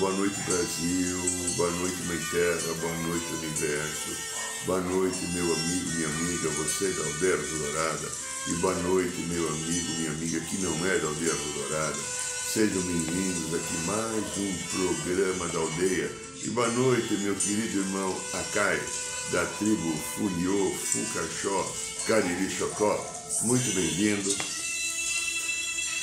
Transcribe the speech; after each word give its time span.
boa 0.00 0.12
noite, 0.14 0.40
Brasil, 0.46 1.18
boa 1.58 1.70
noite, 1.72 1.96
Mãe 2.06 2.18
Terra, 2.30 2.74
boa 2.80 2.96
noite, 3.02 3.26
Universo, 3.34 4.16
boa 4.64 4.80
noite, 4.80 5.18
meu 5.34 5.44
amigo, 5.44 5.90
minha 5.90 6.08
amiga, 6.08 6.48
você 6.48 6.88
da 6.88 7.04
Aldeia 7.04 7.36
Dourada, 7.36 8.08
e 8.48 8.52
boa 8.54 8.74
noite, 8.76 9.16
meu 9.28 9.46
amigo, 9.46 9.92
minha 9.98 10.10
amiga 10.12 10.40
que 10.40 10.56
não 10.62 10.86
é 10.86 10.98
da 10.98 11.06
Aldeia 11.06 11.34
Dourada. 11.34 11.98
Sejam 12.50 12.80
bem-vindos 12.80 13.54
aqui 13.54 13.76
mais 13.86 14.24
um 14.38 14.56
programa 14.72 15.48
da 15.48 15.58
aldeia. 15.58 16.10
E 16.42 16.48
boa 16.48 16.68
noite, 16.68 17.14
meu 17.18 17.34
querido 17.34 17.80
irmão 17.80 18.16
Akai, 18.32 18.80
da 19.30 19.44
tribo 19.44 19.96
Funiô, 20.16 20.72
Fucaxó, 20.76 21.76
Cariri 22.06 22.50
Chocó. 22.50 22.96
Muito 23.42 23.72
bem-vindo. 23.74 24.34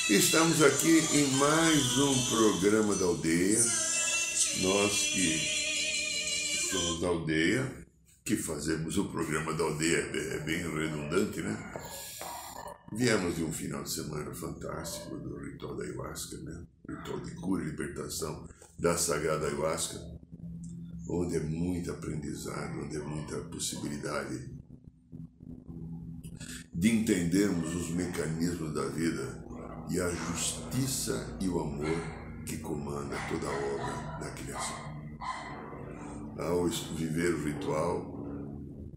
Estamos 0.08 0.62
aqui 0.62 1.04
em 1.12 1.26
mais 1.36 1.98
um 1.98 2.26
programa 2.30 2.94
da 2.94 3.04
aldeia. 3.04 3.87
Nós 4.56 5.10
que 5.12 6.68
somos 6.70 7.00
da 7.00 7.08
aldeia, 7.08 7.86
que 8.24 8.36
fazemos 8.36 8.98
o 8.98 9.04
programa 9.04 9.52
da 9.54 9.62
aldeia, 9.62 9.98
é 9.98 10.38
bem 10.40 10.58
redundante, 10.58 11.40
né? 11.40 11.56
Viemos 12.92 13.36
de 13.36 13.44
um 13.44 13.52
final 13.52 13.82
de 13.84 13.90
semana 13.90 14.34
fantástico 14.34 15.16
do 15.16 15.38
ritual 15.38 15.76
da 15.76 15.84
ayahuasca, 15.84 16.38
né? 16.38 16.62
Ritual 16.88 17.20
de 17.20 17.30
cura 17.36 17.62
e 17.62 17.66
libertação 17.66 18.48
da 18.78 18.96
sagrada 18.96 19.46
ayahuasca, 19.46 20.00
onde 21.08 21.36
é 21.36 21.40
muito 21.40 21.92
aprendizado, 21.92 22.80
onde 22.80 22.96
é 22.96 23.00
muita 23.00 23.36
possibilidade 23.42 24.50
de 26.74 26.90
entendermos 26.90 27.74
os 27.74 27.90
mecanismos 27.90 28.74
da 28.74 28.86
vida 28.88 29.44
e 29.90 30.00
a 30.00 30.10
justiça 30.10 31.36
e 31.40 31.48
o 31.48 31.60
amor 31.60 32.27
que 32.48 32.56
comanda 32.56 33.14
toda 33.28 33.46
a 33.46 33.52
obra 33.52 34.18
da 34.24 34.30
criação. 34.30 34.88
Ao 36.38 36.66
viver 36.96 37.34
o 37.34 37.44
ritual 37.44 38.18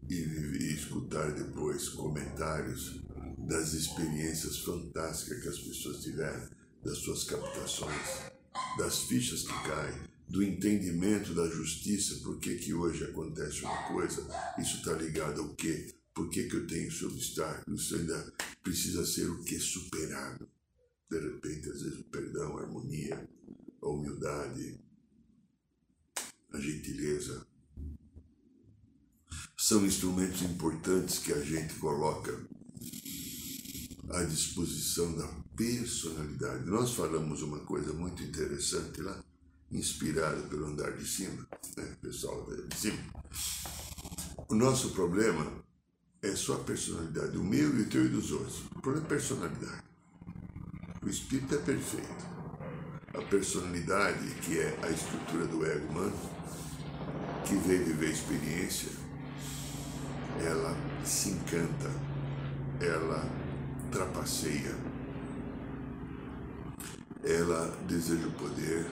e 0.08 0.74
escutar 0.74 1.32
depois 1.32 1.90
comentários 1.90 3.02
das 3.38 3.74
experiências 3.74 4.58
fantásticas 4.60 5.42
que 5.42 5.48
as 5.48 5.58
pessoas 5.58 6.02
tiveram, 6.02 6.48
das 6.82 6.98
suas 6.98 7.24
captações, 7.24 8.32
das 8.78 9.00
fichas 9.00 9.42
que 9.42 9.68
caem, 9.68 10.00
do 10.28 10.42
entendimento 10.42 11.34
da 11.34 11.46
justiça, 11.46 12.22
por 12.22 12.38
que, 12.38 12.56
que 12.56 12.72
hoje 12.72 13.04
acontece 13.04 13.64
uma 13.64 13.82
coisa, 13.88 14.26
isso 14.58 14.78
está 14.78 14.92
ligado 14.92 15.42
ao 15.42 15.54
quê? 15.54 15.94
Por 16.14 16.30
que, 16.30 16.44
que 16.44 16.56
eu 16.56 16.66
tenho 16.66 16.88
esse 16.88 17.04
obstáculo? 17.04 17.76
Isso 17.76 17.96
ainda 17.96 18.32
precisa 18.62 19.04
ser 19.04 19.28
o 19.28 19.42
que? 19.44 19.58
Superado. 19.58 20.48
De 21.12 21.18
repente, 21.18 21.68
às 21.68 21.82
vezes, 21.82 21.98
o 21.98 22.04
perdão, 22.04 22.56
a 22.56 22.62
harmonia, 22.62 23.28
a 23.82 23.86
humildade, 23.86 24.80
a 26.50 26.58
gentileza, 26.58 27.46
são 29.54 29.84
instrumentos 29.84 30.40
importantes 30.40 31.18
que 31.18 31.34
a 31.34 31.44
gente 31.44 31.74
coloca 31.74 32.32
à 34.08 34.24
disposição 34.24 35.14
da 35.14 35.28
personalidade. 35.54 36.64
Nós 36.64 36.94
falamos 36.94 37.42
uma 37.42 37.60
coisa 37.60 37.92
muito 37.92 38.22
interessante 38.22 39.02
lá, 39.02 39.22
inspirada 39.70 40.40
pelo 40.48 40.64
andar 40.64 40.96
de 40.96 41.06
cima, 41.06 41.46
né, 41.76 41.94
pessoal 42.00 42.48
de 42.68 42.74
cima. 42.74 43.02
O 44.48 44.54
nosso 44.54 44.92
problema 44.92 45.62
é 46.22 46.34
só 46.34 46.54
a 46.54 46.64
personalidade, 46.64 47.36
o 47.36 47.44
meu 47.44 47.78
e 47.78 47.82
o 47.82 47.88
teu 47.90 48.06
e 48.06 48.08
dos 48.08 48.32
outros. 48.32 48.64
O 48.74 48.80
problema 48.80 49.04
é 49.04 49.08
personalidade. 49.10 49.91
O 51.02 51.08
espírito 51.08 51.54
é 51.56 51.58
perfeito. 51.58 52.32
A 53.12 53.22
personalidade, 53.22 54.24
que 54.36 54.58
é 54.58 54.78
a 54.82 54.88
estrutura 54.88 55.46
do 55.46 55.66
ego 55.66 55.88
humano, 55.88 56.16
que 57.44 57.56
veio 57.56 57.84
viver 57.84 58.06
a 58.06 58.10
experiência, 58.10 58.90
ela 60.40 60.76
se 61.04 61.30
encanta, 61.30 61.90
ela 62.80 63.28
trapaceia, 63.90 64.74
ela 67.24 67.66
deseja 67.88 68.28
o 68.28 68.32
poder, 68.32 68.86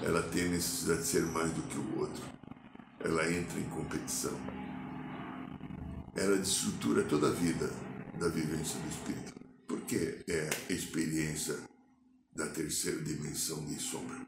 ela 0.00 0.22
tem 0.22 0.48
necessidade 0.48 1.00
de 1.00 1.06
ser 1.08 1.22
mais 1.22 1.50
do 1.52 1.62
que 1.62 1.76
o 1.76 1.98
outro, 1.98 2.22
ela 3.00 3.30
entra 3.30 3.58
em 3.58 3.68
competição, 3.68 4.38
ela 6.14 6.36
destrutura 6.36 7.02
toda 7.02 7.28
a 7.28 7.32
vida 7.32 7.68
da 8.18 8.28
vivência 8.28 8.78
do 8.80 8.88
espírito, 8.88 9.41
porque 9.92 10.24
é 10.26 10.48
a 10.70 10.72
experiência 10.72 11.58
da 12.34 12.48
terceira 12.48 13.02
dimensão 13.02 13.64
de 13.66 13.78
sombra. 13.78 14.26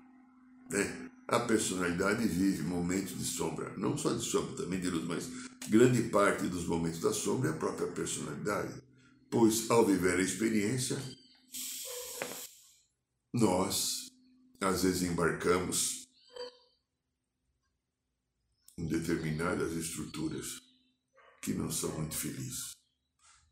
Né? 0.70 1.10
A 1.26 1.40
personalidade 1.40 2.28
vive 2.28 2.62
momentos 2.62 3.16
de 3.16 3.24
sombra, 3.24 3.72
não 3.78 3.96
só 3.96 4.12
de 4.12 4.22
sombra, 4.22 4.56
também 4.56 4.78
de 4.78 4.90
luz, 4.90 5.04
mas 5.04 5.26
grande 5.68 6.02
parte 6.10 6.46
dos 6.48 6.66
momentos 6.66 7.00
da 7.00 7.12
sombra 7.12 7.48
é 7.48 7.52
a 7.52 7.56
própria 7.56 7.88
personalidade 7.88 8.82
pois 9.30 9.68
ao 9.68 9.84
viver 9.84 10.16
a 10.18 10.22
experiência, 10.22 10.96
nós 13.32 14.06
às 14.60 14.84
vezes 14.84 15.02
embarcamos 15.02 16.04
em 18.78 18.86
determinadas 18.86 19.72
estruturas 19.72 20.60
que 21.42 21.52
não 21.52 21.68
são 21.68 21.90
muito 21.98 22.14
felizes. 22.14 22.74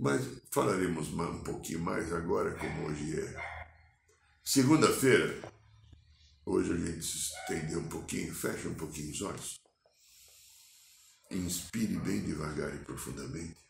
Mas 0.02 0.20
falaremos 0.50 1.10
um 1.10 1.44
pouquinho 1.44 1.78
mais 1.78 2.12
agora, 2.12 2.58
como 2.58 2.88
hoje 2.88 3.20
é. 3.20 3.62
Segunda-feira, 4.42 5.40
hoje 6.44 6.72
a 6.72 6.76
gente 6.76 7.04
se 7.04 7.18
estendeu 7.18 7.78
um 7.78 7.88
pouquinho, 7.88 8.34
fecha 8.34 8.68
um 8.68 8.74
pouquinho 8.74 9.12
os 9.12 9.22
olhos. 9.22 9.60
Inspire 11.30 11.96
bem 12.00 12.20
devagar 12.20 12.74
e 12.74 12.78
profundamente. 12.80 13.62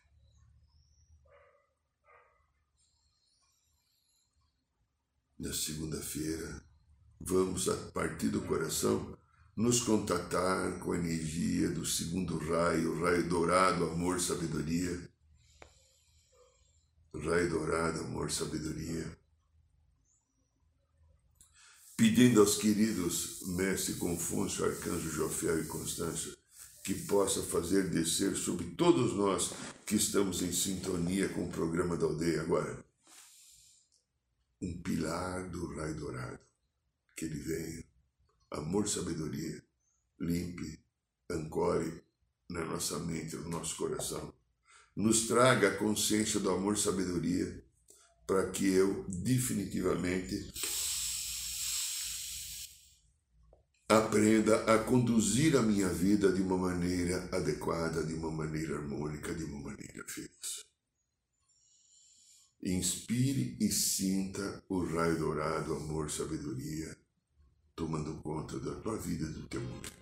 na 5.38 5.52
segunda-feira, 5.52 6.64
vamos, 7.20 7.68
a 7.68 7.76
partir 7.90 8.28
do 8.28 8.42
coração, 8.42 9.18
nos 9.56 9.80
contatar 9.80 10.78
com 10.78 10.92
a 10.92 10.96
energia 10.96 11.68
do 11.68 11.84
segundo 11.84 12.38
raio, 12.38 13.02
raio 13.02 13.28
dourado, 13.28 13.90
amor, 13.90 14.20
sabedoria. 14.20 15.11
Raio 17.14 17.50
dourado, 17.50 18.00
amor, 18.00 18.30
sabedoria. 18.30 19.18
Pedindo 21.96 22.40
aos 22.40 22.56
queridos 22.56 23.42
Mestre 23.48 23.94
Confúcio, 23.94 24.64
Arcanjo 24.64 25.10
Jofiel 25.10 25.62
e 25.62 25.66
Constância, 25.66 26.34
que 26.82 26.94
possa 26.94 27.42
fazer 27.42 27.90
descer 27.90 28.34
sobre 28.34 28.64
todos 28.70 29.14
nós 29.14 29.52
que 29.86 29.96
estamos 29.96 30.42
em 30.42 30.52
sintonia 30.52 31.28
com 31.28 31.44
o 31.44 31.50
programa 31.50 31.96
da 31.96 32.06
aldeia 32.06 32.40
agora 32.40 32.82
um 34.62 34.80
pilar 34.80 35.48
do 35.48 35.74
raio 35.74 35.94
dourado. 35.96 36.38
Que 37.16 37.24
ele 37.24 37.40
venha, 37.40 37.84
amor, 38.52 38.88
sabedoria, 38.88 39.62
limpe, 40.20 40.80
ancore 41.28 42.02
na 42.48 42.64
nossa 42.64 42.98
mente, 43.00 43.36
no 43.36 43.48
nosso 43.48 43.76
coração. 43.76 44.32
Nos 44.94 45.26
traga 45.26 45.68
a 45.68 45.76
consciência 45.76 46.38
do 46.38 46.50
amor, 46.50 46.76
sabedoria, 46.76 47.64
para 48.26 48.50
que 48.50 48.66
eu 48.66 49.04
definitivamente 49.08 50.52
aprenda 53.88 54.64
a 54.64 54.78
conduzir 54.78 55.56
a 55.56 55.62
minha 55.62 55.88
vida 55.88 56.32
de 56.32 56.40
uma 56.40 56.56
maneira 56.56 57.28
adequada, 57.32 58.02
de 58.02 58.14
uma 58.14 58.30
maneira 58.30 58.76
harmônica, 58.76 59.34
de 59.34 59.44
uma 59.44 59.60
maneira 59.60 60.04
feliz. 60.06 60.64
Inspire 62.62 63.56
e 63.60 63.70
sinta 63.70 64.62
o 64.68 64.84
raio 64.84 65.18
dourado, 65.18 65.74
amor, 65.74 66.10
sabedoria, 66.10 66.96
tomando 67.74 68.22
conta 68.22 68.58
da 68.60 68.74
tua 68.76 68.96
vida 68.96 69.24
e 69.24 69.32
do 69.32 69.48
teu 69.48 69.60
momento. 69.60 69.92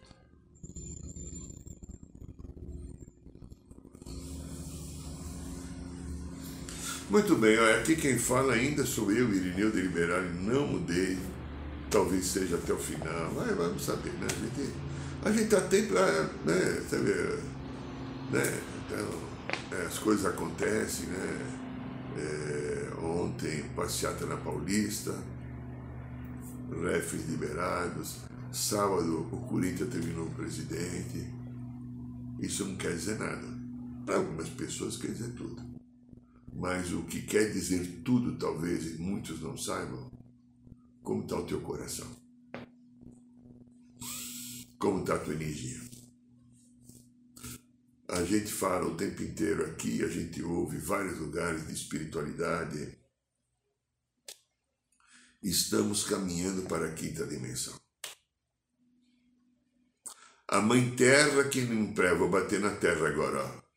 Muito 7.11 7.35
bem, 7.35 7.59
aqui 7.59 7.97
quem 7.97 8.17
fala 8.17 8.53
ainda 8.53 8.87
sou 8.87 9.11
eu, 9.11 9.35
Irineu 9.35 9.73
de 9.73 9.81
Liberal, 9.81 10.23
não 10.43 10.65
mudei. 10.65 11.19
Talvez 11.91 12.25
seja 12.25 12.55
até 12.55 12.73
o 12.73 12.79
final, 12.79 13.33
mas 13.35 13.57
vamos 13.57 13.85
saber, 13.85 14.13
né? 14.13 14.29
A 14.31 14.45
gente, 14.45 14.73
a 15.25 15.33
gente 15.33 15.49
tá 15.51 15.61
tempo, 15.63 15.95
né? 15.95 16.81
Sabe, 16.89 17.11
né? 18.31 18.61
Então, 18.87 19.09
é, 19.73 19.87
as 19.87 19.99
coisas 19.99 20.25
acontecem, 20.25 21.07
né? 21.07 21.57
É, 22.17 22.91
ontem, 23.03 23.65
passeata 23.75 24.25
na 24.27 24.37
Paulista, 24.37 25.13
refs 26.81 27.29
liberados. 27.29 28.19
Sábado, 28.53 29.27
o 29.33 29.37
Corinthians 29.49 29.91
terminou 29.91 30.27
presidente. 30.31 31.27
Isso 32.39 32.65
não 32.67 32.77
quer 32.77 32.93
dizer 32.93 33.19
nada. 33.19 33.49
Para 34.07 34.15
algumas 34.15 34.49
pessoas 34.51 34.97
quer 34.97 35.11
dizer 35.11 35.33
tudo. 35.37 35.70
Mas 36.61 36.93
o 36.93 37.05
que 37.05 37.23
quer 37.23 37.51
dizer 37.51 38.03
tudo, 38.05 38.37
talvez, 38.37 38.85
e 38.85 38.99
muitos 38.99 39.41
não 39.41 39.57
saibam, 39.57 40.13
como 41.03 41.23
está 41.23 41.39
o 41.39 41.47
teu 41.47 41.59
coração? 41.63 42.07
Como 44.79 45.01
está 45.01 45.15
a 45.15 45.19
tua 45.19 45.33
energia? 45.33 45.81
A 48.09 48.23
gente 48.25 48.53
fala 48.53 48.87
o 48.87 48.95
tempo 48.95 49.23
inteiro 49.23 49.65
aqui, 49.65 50.05
a 50.05 50.09
gente 50.09 50.43
ouve 50.43 50.77
vários 50.77 51.19
lugares 51.19 51.67
de 51.67 51.73
espiritualidade. 51.73 52.95
Estamos 55.43 56.05
caminhando 56.05 56.69
para 56.69 56.89
a 56.89 56.95
quinta 56.95 57.27
dimensão. 57.27 57.81
A 60.47 60.61
mãe 60.61 60.95
terra 60.95 61.49
que 61.49 61.63
não 61.63 61.95
pré, 61.95 62.15
vou 62.15 62.29
bater 62.29 62.61
na 62.61 62.77
terra 62.77 63.09
agora, 63.09 63.47
ó. 63.47 63.70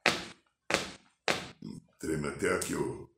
Trema 2.04 2.28
até 2.28 2.54
aqui 2.54 2.76
o, 2.76 3.10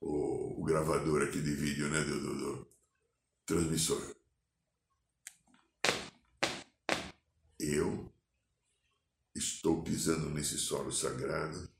o, 0.00 0.60
o, 0.60 0.64
gravador 0.64 1.22
aqui 1.22 1.40
de 1.40 1.54
vídeo, 1.54 1.88
né, 1.88 2.02
do, 2.02 2.20
do, 2.20 2.34
do 2.34 2.68
transmissor. 3.46 4.12
Eu 7.60 8.12
estou 9.36 9.84
pisando 9.84 10.30
nesse 10.30 10.58
solo 10.58 10.90
sagrado, 10.90 11.70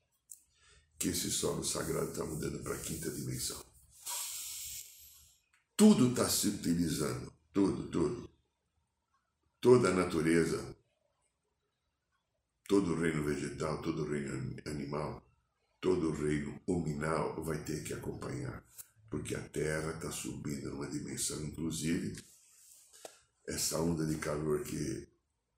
que 0.97 1.09
esse 1.09 1.29
solo 1.29 1.65
sagrado 1.65 2.13
está 2.13 2.25
mudando 2.25 2.63
para 2.63 2.77
a 2.77 2.81
quinta 2.81 3.11
dimensão. 3.11 3.61
Tudo 5.77 6.11
está 6.11 6.29
se 6.29 6.47
utilizando, 6.51 7.33
tudo, 7.53 7.89
tudo. 7.89 8.31
Toda 9.61 9.89
a 9.89 9.93
natureza, 9.93 10.65
todo 12.69 12.93
o 12.93 13.01
reino 13.01 13.25
vegetal, 13.25 13.83
todo 13.83 14.05
o 14.05 14.09
reino 14.09 14.57
animal, 14.67 15.21
todo 15.85 16.09
o 16.09 16.13
reino 16.15 16.59
hominal 16.67 17.45
vai 17.45 17.59
ter 17.59 17.85
que 17.85 17.93
acompanhar, 17.93 18.65
porque 19.11 19.35
a 19.35 19.41
Terra 19.43 19.91
está 19.91 20.11
subindo 20.11 20.71
numa 20.71 20.87
dimensão, 20.87 21.45
inclusive, 21.45 22.17
essa 23.47 23.79
onda 23.79 24.07
de 24.07 24.17
calor 24.17 24.63
que 24.63 25.07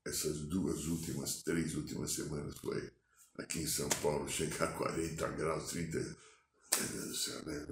essas 0.05 0.41
duas 0.41 0.87
últimas, 0.87 1.45
três 1.45 1.77
últimas 1.77 2.11
semanas 2.11 2.59
foi 2.59 2.91
aqui 3.39 3.61
em 3.61 3.69
São 3.69 3.89
Paulo, 4.03 4.29
chegar 4.29 4.65
a 4.65 4.73
40 4.73 5.29
graus, 5.29 5.71
30. 5.71 5.97
Meu 5.97 6.89
Deus 6.89 7.07
do 7.07 7.15
céu, 7.15 7.43
né? 7.47 7.67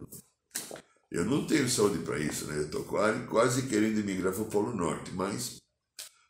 Eu 1.10 1.24
não 1.24 1.48
tenho 1.48 1.68
saúde 1.68 2.04
para 2.04 2.20
isso, 2.20 2.46
né? 2.46 2.56
Eu 2.58 2.66
estou 2.66 2.84
quase, 2.84 3.26
quase 3.26 3.66
querendo 3.66 3.98
emigrar 3.98 4.32
para 4.32 4.42
o 4.42 4.48
Polo 4.48 4.76
Norte, 4.76 5.10
mas 5.10 5.60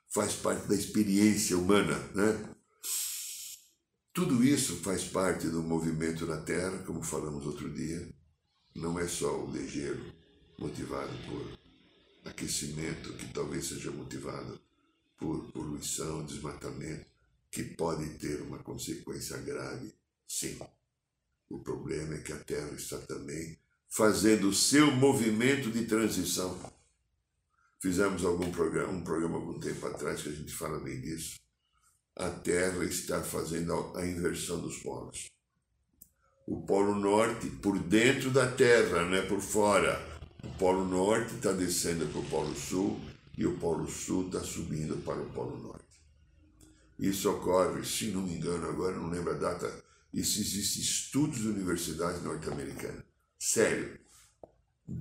faz 0.09 0.32
parte 0.37 0.67
da 0.69 0.75
experiência 0.75 1.59
humana, 1.59 1.99
né? 2.15 2.54
Tudo 4.14 4.44
isso 4.44 4.76
faz 4.76 5.02
parte 5.02 5.49
do 5.49 5.61
movimento 5.61 6.25
na 6.25 6.37
Terra, 6.37 6.78
como 6.87 7.02
falamos 7.02 7.44
outro 7.44 7.69
dia. 7.69 8.08
Não 8.72 8.96
é 8.96 9.08
só 9.08 9.43
o 9.44 9.50
ligeiro 9.50 10.14
motivado 10.56 11.12
por 11.26 11.58
aquecimento, 12.31 13.12
que 13.14 13.26
talvez 13.32 13.66
seja 13.66 13.90
motivado 13.90 14.61
por 15.19 15.50
poluição, 15.50 16.25
desmatamento, 16.25 17.05
que 17.50 17.64
pode 17.64 18.08
ter 18.11 18.40
uma 18.43 18.58
consequência 18.58 19.37
grave. 19.38 19.93
Sim. 20.28 20.61
O 21.50 21.58
problema 21.58 22.14
é 22.14 22.19
que 22.19 22.32
a 22.32 22.38
Terra 22.38 22.70
está 22.70 22.99
também 22.99 23.58
fazendo 23.88 24.49
o 24.49 24.55
seu 24.55 24.93
movimento 24.93 25.72
de 25.72 25.87
transição. 25.87 26.56
Fizemos 27.81 28.25
algum 28.25 28.52
programa, 28.52 28.93
um 28.93 29.02
programa 29.02 29.38
algum 29.38 29.58
tempo 29.58 29.84
atrás 29.88 30.22
que 30.22 30.28
a 30.28 30.32
gente 30.32 30.55
fala 30.55 30.78
bem 30.78 31.00
disso 31.00 31.44
a 32.16 32.31
Terra 32.31 32.84
está 32.84 33.22
fazendo 33.22 33.93
a 33.96 34.06
inversão 34.06 34.61
dos 34.61 34.78
polos. 34.78 35.31
O 36.46 36.62
Polo 36.62 36.94
Norte 36.94 37.49
por 37.49 37.78
dentro 37.78 38.31
da 38.31 38.50
Terra, 38.50 39.02
não 39.05 39.16
é 39.16 39.22
por 39.22 39.40
fora. 39.40 39.99
O 40.43 40.49
Polo 40.58 40.84
Norte 40.84 41.34
está 41.34 41.52
descendo 41.52 42.06
para 42.06 42.20
o 42.20 42.25
Polo 42.26 42.55
Sul 42.55 43.00
e 43.37 43.46
o 43.46 43.58
Polo 43.58 43.88
Sul 43.88 44.26
está 44.26 44.40
subindo 44.40 44.96
para 45.05 45.20
o 45.20 45.31
Polo 45.31 45.56
Norte. 45.58 45.84
Isso 46.99 47.31
ocorre, 47.31 47.84
se 47.84 48.06
não 48.08 48.22
me 48.22 48.37
engano, 48.37 48.69
agora 48.69 48.94
não 48.94 49.11
lembro 49.11 49.32
a 49.32 49.38
data, 49.38 49.84
isso 50.12 50.40
existe 50.40 50.81
estudos 50.81 51.40
de 51.40 51.49
universidades 51.49 52.22
norte-americanas. 52.22 53.02
Sério, 53.38 53.99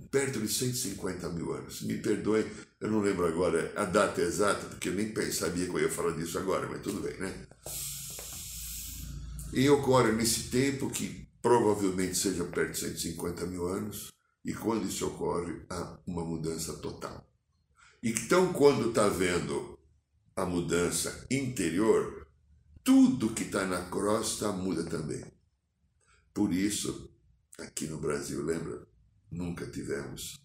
perto 0.09 0.39
de 0.39 0.47
150 0.47 1.29
mil 1.29 1.53
anos. 1.53 1.81
Me 1.81 1.97
perdoe, 1.97 2.45
eu 2.79 2.89
não 2.89 3.01
lembro 3.01 3.25
agora 3.25 3.71
a 3.75 3.85
data 3.85 4.21
exata, 4.21 4.65
porque 4.67 4.89
eu 4.89 4.93
nem 4.93 5.13
sabia 5.31 5.65
que 5.65 5.71
eu 5.71 5.79
ia 5.79 5.91
falar 5.91 6.11
disso 6.11 6.37
agora, 6.37 6.67
mas 6.69 6.81
tudo 6.81 7.01
bem, 7.01 7.17
né? 7.17 7.47
E 9.53 9.69
ocorre 9.69 10.11
nesse 10.11 10.49
tempo 10.49 10.89
que 10.89 11.27
provavelmente 11.41 12.15
seja 12.15 12.43
perto 12.45 12.71
de 12.71 12.79
150 12.79 13.45
mil 13.45 13.67
anos, 13.67 14.11
e 14.43 14.53
quando 14.53 14.87
isso 14.87 15.07
ocorre, 15.07 15.61
há 15.69 15.99
uma 16.07 16.23
mudança 16.23 16.73
total. 16.73 17.29
Então, 18.01 18.51
quando 18.51 18.89
está 18.89 19.07
vendo 19.07 19.79
a 20.35 20.45
mudança 20.45 21.25
interior, 21.29 22.27
tudo 22.83 23.33
que 23.33 23.43
está 23.43 23.65
na 23.65 23.85
crosta 23.89 24.51
muda 24.51 24.83
também. 24.83 25.23
Por 26.33 26.51
isso, 26.53 27.13
aqui 27.59 27.87
no 27.87 27.99
Brasil, 27.99 28.43
lembra? 28.43 28.85
Nunca 29.33 29.69
tivemos, 29.69 30.39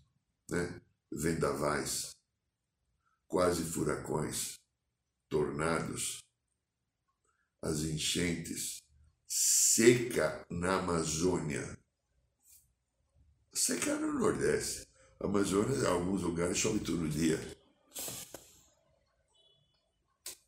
né? 0.51 0.81
Vendavais, 1.11 2.17
quase 3.27 3.63
furacões, 3.65 4.59
tornados, 5.29 6.23
as 7.63 7.81
enchentes, 7.81 8.83
seca 9.27 10.47
na 10.51 10.79
Amazônia, 10.79 11.79
seca 13.53 13.95
no 13.97 14.13
Nordeste. 14.13 14.89
Amazônia, 15.21 15.77
em 15.77 15.87
alguns 15.87 16.23
lugares, 16.23 16.57
chove 16.57 16.79
todo 16.79 17.09
dia. 17.09 17.39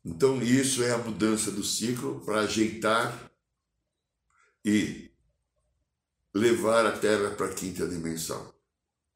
Então, 0.03 0.41
isso 0.41 0.81
é 0.81 0.91
a 0.91 0.97
mudança 0.97 1.51
do 1.51 1.63
ciclo 1.63 2.21
para 2.21 2.41
ajeitar 2.41 3.31
e 4.63 5.10
levar 6.33 6.85
a 6.85 6.91
Terra 6.91 7.31
para 7.31 7.47
a 7.47 7.53
quinta 7.53 7.87
dimensão. 7.87 8.53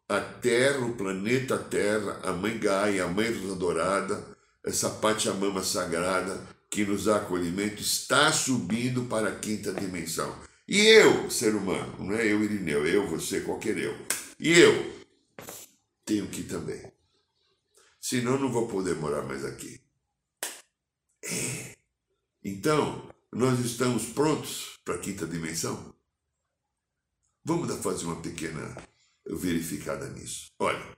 A 0.08 0.20
Terra, 0.20 0.86
o 0.86 0.96
planeta 0.96 1.58
Terra, 1.58 2.20
a 2.24 2.32
Mãe 2.32 2.58
Gaia, 2.60 3.06
a 3.06 3.08
Mãe 3.08 3.32
Dourada, 3.56 4.24
essa 4.64 4.90
Pachamama 4.90 5.64
sagrada 5.64 6.40
que 6.70 6.84
nos 6.84 7.06
dá 7.06 7.18
acolhimento, 7.18 7.82
está 7.82 8.32
subindo 8.32 9.06
para 9.06 9.30
a 9.30 9.40
quinta 9.40 9.72
dimensão. 9.74 10.38
E 10.68 10.80
eu, 10.82 11.30
ser 11.32 11.56
humano, 11.56 11.96
não 12.00 12.16
é 12.16 12.26
eu, 12.26 12.44
Irineu, 12.44 12.86
eu, 12.86 13.08
você, 13.08 13.42
qualquer 13.42 13.78
eu. 13.78 13.96
E 14.40 14.52
eu 14.60 14.94
tenho 16.04 16.28
que 16.28 16.42
ir 16.42 16.46
também. 16.46 16.92
Senão 18.02 18.38
não 18.38 18.52
vou 18.52 18.68
poder 18.68 18.96
morar 18.96 19.22
mais 19.22 19.46
aqui. 19.46 19.82
É. 21.24 21.76
Então, 22.44 23.10
nós 23.32 23.60
estamos 23.60 24.08
prontos 24.08 24.80
para 24.84 24.96
a 24.96 25.00
quinta 25.00 25.26
dimensão? 25.26 25.95
Vamos 27.48 27.72
fazer 27.84 28.06
uma 28.06 28.20
pequena 28.24 28.76
verificada 29.24 30.10
nisso. 30.10 30.48
Olha, 30.58 30.98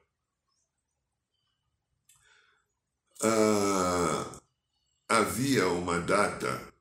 ah, 3.22 4.40
havia 5.10 5.68
uma 5.68 6.00
data 6.00 6.74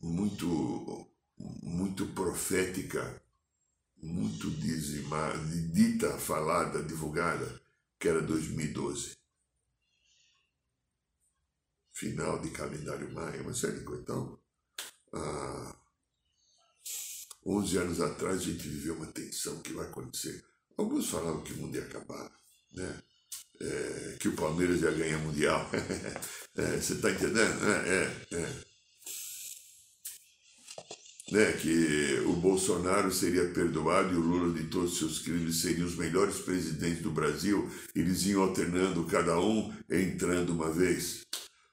muito, 0.00 1.08
muito 1.38 2.08
profética, 2.08 3.22
muito 4.02 4.50
dizimada, 4.50 5.38
dita, 5.72 6.18
falada, 6.18 6.82
divulgada, 6.82 7.62
que 8.00 8.08
era 8.08 8.20
2012. 8.20 9.12
Final 11.92 12.40
de 12.40 12.50
calendário 12.50 13.14
maio, 13.14 13.42
uma 13.42 13.54
série 13.54 13.78
de. 13.78 14.00
Então, 14.00 14.36
ah, 15.12 15.83
11 17.46 17.76
anos 17.78 18.00
atrás 18.00 18.40
a 18.40 18.44
gente 18.44 18.66
viveu 18.68 18.94
uma 18.94 19.06
tensão 19.06 19.60
que 19.60 19.72
vai 19.72 19.86
acontecer. 19.86 20.42
Alguns 20.76 21.08
falavam 21.08 21.42
que 21.42 21.52
o 21.52 21.56
mundo 21.58 21.76
ia 21.76 21.82
acabar, 21.82 22.30
né? 22.72 23.02
É, 23.60 24.16
que 24.18 24.28
o 24.28 24.34
Palmeiras 24.34 24.80
ia 24.80 24.90
ganhar 24.90 25.18
mundial. 25.18 25.70
é, 26.56 26.80
você 26.80 26.94
está 26.94 27.10
entendendo? 27.10 27.64
É, 27.64 27.88
é, 27.88 28.36
é. 28.36 28.48
né, 31.30 31.52
que 31.52 32.20
o 32.26 32.32
Bolsonaro 32.32 33.12
seria 33.12 33.48
perdoado 33.50 34.12
e 34.12 34.16
o 34.16 34.20
Lula 34.20 34.52
de 34.52 34.68
todos 34.68 34.92
os 34.92 34.98
seus 34.98 35.18
crimes 35.20 35.60
seriam 35.60 35.86
os 35.86 35.96
melhores 35.96 36.38
presidentes 36.38 37.02
do 37.02 37.12
Brasil, 37.12 37.70
eles 37.94 38.26
iam 38.26 38.42
alternando 38.42 39.04
cada 39.04 39.38
um 39.38 39.72
entrando 39.88 40.52
uma 40.52 40.72
vez. 40.72 41.24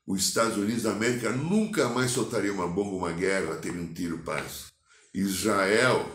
Os 0.05 0.21
Estados 0.27 0.57
Unidos 0.57 0.83
da 0.83 0.91
América 0.91 1.31
nunca 1.31 1.89
mais 1.89 2.11
soltaria 2.11 2.53
uma 2.53 2.67
bomba, 2.67 2.95
uma 2.95 3.11
guerra, 3.11 3.55
teria 3.55 3.81
um 3.81 3.93
tiro 3.93 4.19
paz. 4.19 4.71
Israel 5.13 6.09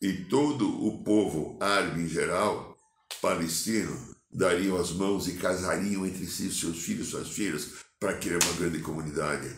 e 0.00 0.24
todo 0.24 0.86
o 0.86 1.02
povo 1.02 1.56
árabe 1.60 2.02
em 2.02 2.08
geral, 2.08 2.76
palestino, 3.20 4.14
dariam 4.30 4.76
as 4.76 4.90
mãos 4.90 5.28
e 5.28 5.34
casariam 5.38 6.06
entre 6.06 6.26
si 6.26 6.52
seus 6.52 6.82
filhos 6.82 7.08
e 7.08 7.10
suas 7.10 7.28
filhas 7.30 7.68
para 8.00 8.18
criar 8.18 8.38
uma 8.42 8.52
grande 8.54 8.80
comunidade. 8.80 9.56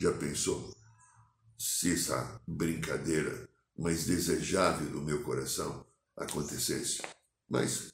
Já 0.00 0.12
pensou? 0.12 0.78
se 1.58 1.92
essa 1.92 2.40
brincadeira 2.46 3.48
mais 3.76 4.04
desejável 4.04 4.88
do 4.90 5.02
meu 5.02 5.22
coração 5.22 5.84
acontecesse. 6.16 7.02
Mas, 7.48 7.88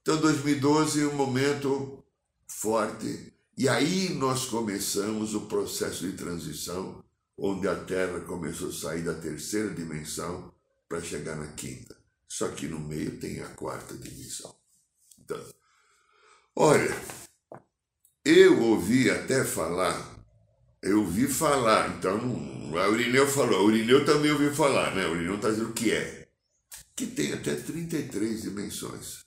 então 0.00 0.20
2012 0.20 1.04
um 1.06 1.14
momento 1.14 2.02
forte, 2.48 3.32
e 3.56 3.68
aí 3.68 4.14
nós 4.14 4.46
começamos 4.46 5.34
o 5.34 5.42
processo 5.42 6.08
de 6.08 6.16
transição, 6.16 7.04
onde 7.40 7.66
a 7.66 7.74
Terra 7.84 8.20
começou 8.20 8.68
a 8.68 8.72
sair 8.72 9.02
da 9.02 9.14
terceira 9.14 9.70
dimensão 9.70 10.54
para 10.88 11.00
chegar 11.00 11.34
na 11.34 11.48
quinta. 11.48 11.96
Só 12.28 12.48
que 12.48 12.68
no 12.68 12.78
meio 12.78 13.18
tem 13.18 13.40
a 13.40 13.48
quarta 13.48 13.96
dimensão. 13.96 14.54
Então, 15.18 15.42
olha, 16.54 16.94
eu 18.24 18.62
ouvi 18.62 19.10
até 19.10 19.44
falar 19.44 20.20
eu 20.82 21.00
ouvi 21.00 21.28
falar, 21.28 21.90
então 21.98 22.16
a 22.78 22.88
Urineu 22.88 23.26
falou, 23.26 23.60
a 23.60 23.62
Urineu 23.64 24.04
também 24.04 24.32
ouviu 24.32 24.54
falar, 24.54 24.94
né? 24.94 25.06
O 25.06 25.12
Urineu 25.12 25.36
está 25.36 25.50
dizendo 25.50 25.70
o 25.70 25.74
que 25.74 25.92
é. 25.92 26.26
Que 26.96 27.06
tem 27.06 27.34
até 27.34 27.54
33 27.54 28.42
dimensões. 28.42 29.24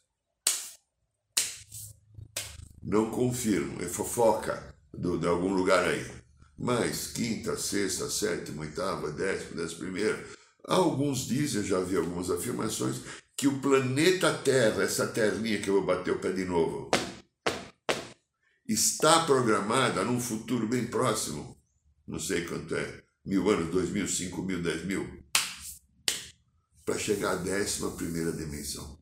Não 2.82 3.12
confirmo, 3.12 3.82
é 3.84 3.88
fofoca 3.88 4.75
do, 4.91 5.20
de 5.20 5.27
algum 5.27 5.53
lugar 5.53 5.84
aí. 5.86 6.23
Mas 6.57 7.07
quinta, 7.07 7.57
sexta, 7.57 8.10
sétima, 8.10 8.62
oitava, 8.62 9.12
décima, 9.12 9.62
décima 9.62 9.79
primeira. 9.79 10.27
Alguns 10.65 11.25
dizem, 11.27 11.63
já 11.63 11.79
vi 11.79 11.98
algumas 11.98 12.29
afirmações, 12.29 13.01
que 13.36 13.48
o 13.48 13.60
planeta 13.60 14.33
Terra, 14.33 14.83
essa 14.83 15.07
terrinha 15.07 15.60
que 15.60 15.69
eu 15.69 15.75
vou 15.75 15.86
bater 15.86 16.12
o 16.12 16.19
pé 16.19 16.31
de 16.31 16.45
novo, 16.45 16.89
está 18.67 19.25
programada 19.25 20.03
num 20.03 20.22
futuro 20.22 20.67
bem 20.67 20.88
próximo, 20.88 21.57
não 22.07 22.19
sei 22.19 22.45
quanto 22.45 22.75
é, 22.75 23.03
mil 23.25 23.50
anos, 23.50 23.72
dois 23.72 23.89
mil, 23.89 24.07
cinco 24.07 24.41
mil, 24.41 24.62
dez 24.62 24.86
mil, 24.86 25.24
para 26.86 26.98
chegar 26.98 27.31
à 27.31 27.36
décima 27.36 27.91
primeira 27.91 28.31
dimensão. 28.31 28.98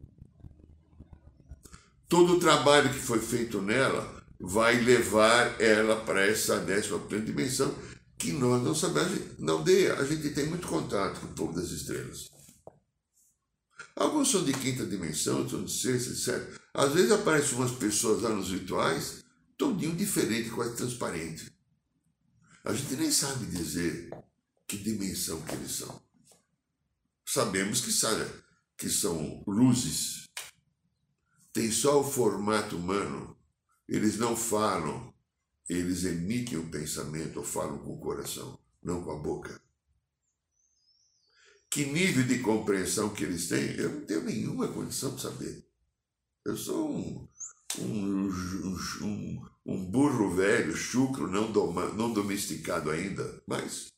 Todo 2.07 2.37
o 2.37 2.39
trabalho 2.39 2.91
que 2.91 2.99
foi 2.99 3.19
feito 3.19 3.61
nela 3.61 4.20
vai 4.41 4.81
levar 4.81 5.61
ela 5.61 5.95
para 6.03 6.25
essa 6.25 6.57
décima 6.57 6.99
primeira 6.99 7.25
dimensão 7.25 7.73
que 8.17 8.31
nós 8.31 8.63
não 8.63 8.73
sabemos. 8.73 9.39
Na 9.39 9.53
aldeia, 9.53 9.95
a 9.95 10.05
gente 10.05 10.31
tem 10.31 10.47
muito 10.47 10.67
contato 10.67 11.19
com 11.19 11.27
o 11.27 11.33
povo 11.33 11.53
das 11.53 11.69
estrelas. 11.69 12.29
Alguns 13.95 14.31
são 14.31 14.43
de 14.43 14.53
quinta 14.53 14.85
dimensão, 14.85 15.39
outros 15.39 15.51
são 15.51 15.65
de 15.65 15.71
sexta, 15.71 16.33
etc. 16.33 16.59
Às 16.73 16.93
vezes 16.93 17.11
aparecem 17.11 17.57
umas 17.57 17.71
pessoas 17.71 18.23
lá 18.23 18.29
nos 18.29 18.49
rituais 18.49 19.23
todinho 19.57 19.95
diferente, 19.95 20.49
quase 20.49 20.75
transparente. 20.75 21.51
A 22.63 22.73
gente 22.73 22.95
nem 22.95 23.11
sabe 23.11 23.45
dizer 23.45 24.09
que 24.67 24.77
dimensão 24.77 25.39
que 25.41 25.53
eles 25.53 25.71
são. 25.71 26.01
Sabemos 27.25 27.81
que, 27.81 27.91
sabe, 27.91 28.25
que 28.75 28.89
são 28.89 29.43
luzes. 29.45 30.25
Tem 31.53 31.71
só 31.71 32.01
o 32.01 32.03
formato 32.03 32.77
humano. 32.77 33.37
Eles 33.91 34.17
não 34.17 34.37
falam, 34.37 35.13
eles 35.67 36.05
emitem 36.05 36.57
o 36.57 36.71
pensamento 36.71 37.39
ou 37.39 37.43
falam 37.43 37.77
com 37.79 37.93
o 37.93 37.99
coração, 37.99 38.57
não 38.81 39.03
com 39.03 39.11
a 39.11 39.17
boca. 39.17 39.61
Que 41.69 41.83
nível 41.83 42.23
de 42.23 42.39
compreensão 42.39 43.13
que 43.13 43.25
eles 43.25 43.49
têm, 43.49 43.75
eu 43.75 43.89
não 43.89 44.05
tenho 44.05 44.23
nenhuma 44.23 44.69
condição 44.69 45.13
de 45.13 45.21
saber. 45.21 45.69
Eu 46.45 46.55
sou 46.55 46.89
um, 46.89 47.27
um, 47.79 48.29
um, 49.01 49.49
um 49.65 49.85
burro 49.91 50.33
velho, 50.35 50.73
chucro, 50.73 51.27
não, 51.27 51.51
doma, 51.51 51.89
não 51.89 52.13
domesticado 52.13 52.89
ainda, 52.89 53.43
mas. 53.45 53.91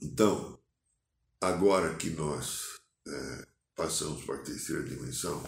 Então, 0.00 0.60
agora 1.40 1.94
que 1.94 2.10
nós 2.10 2.80
é, 3.06 3.48
passamos 3.76 4.24
para 4.24 4.34
a 4.34 4.42
terceira 4.42 4.82
dimensão, 4.82 5.40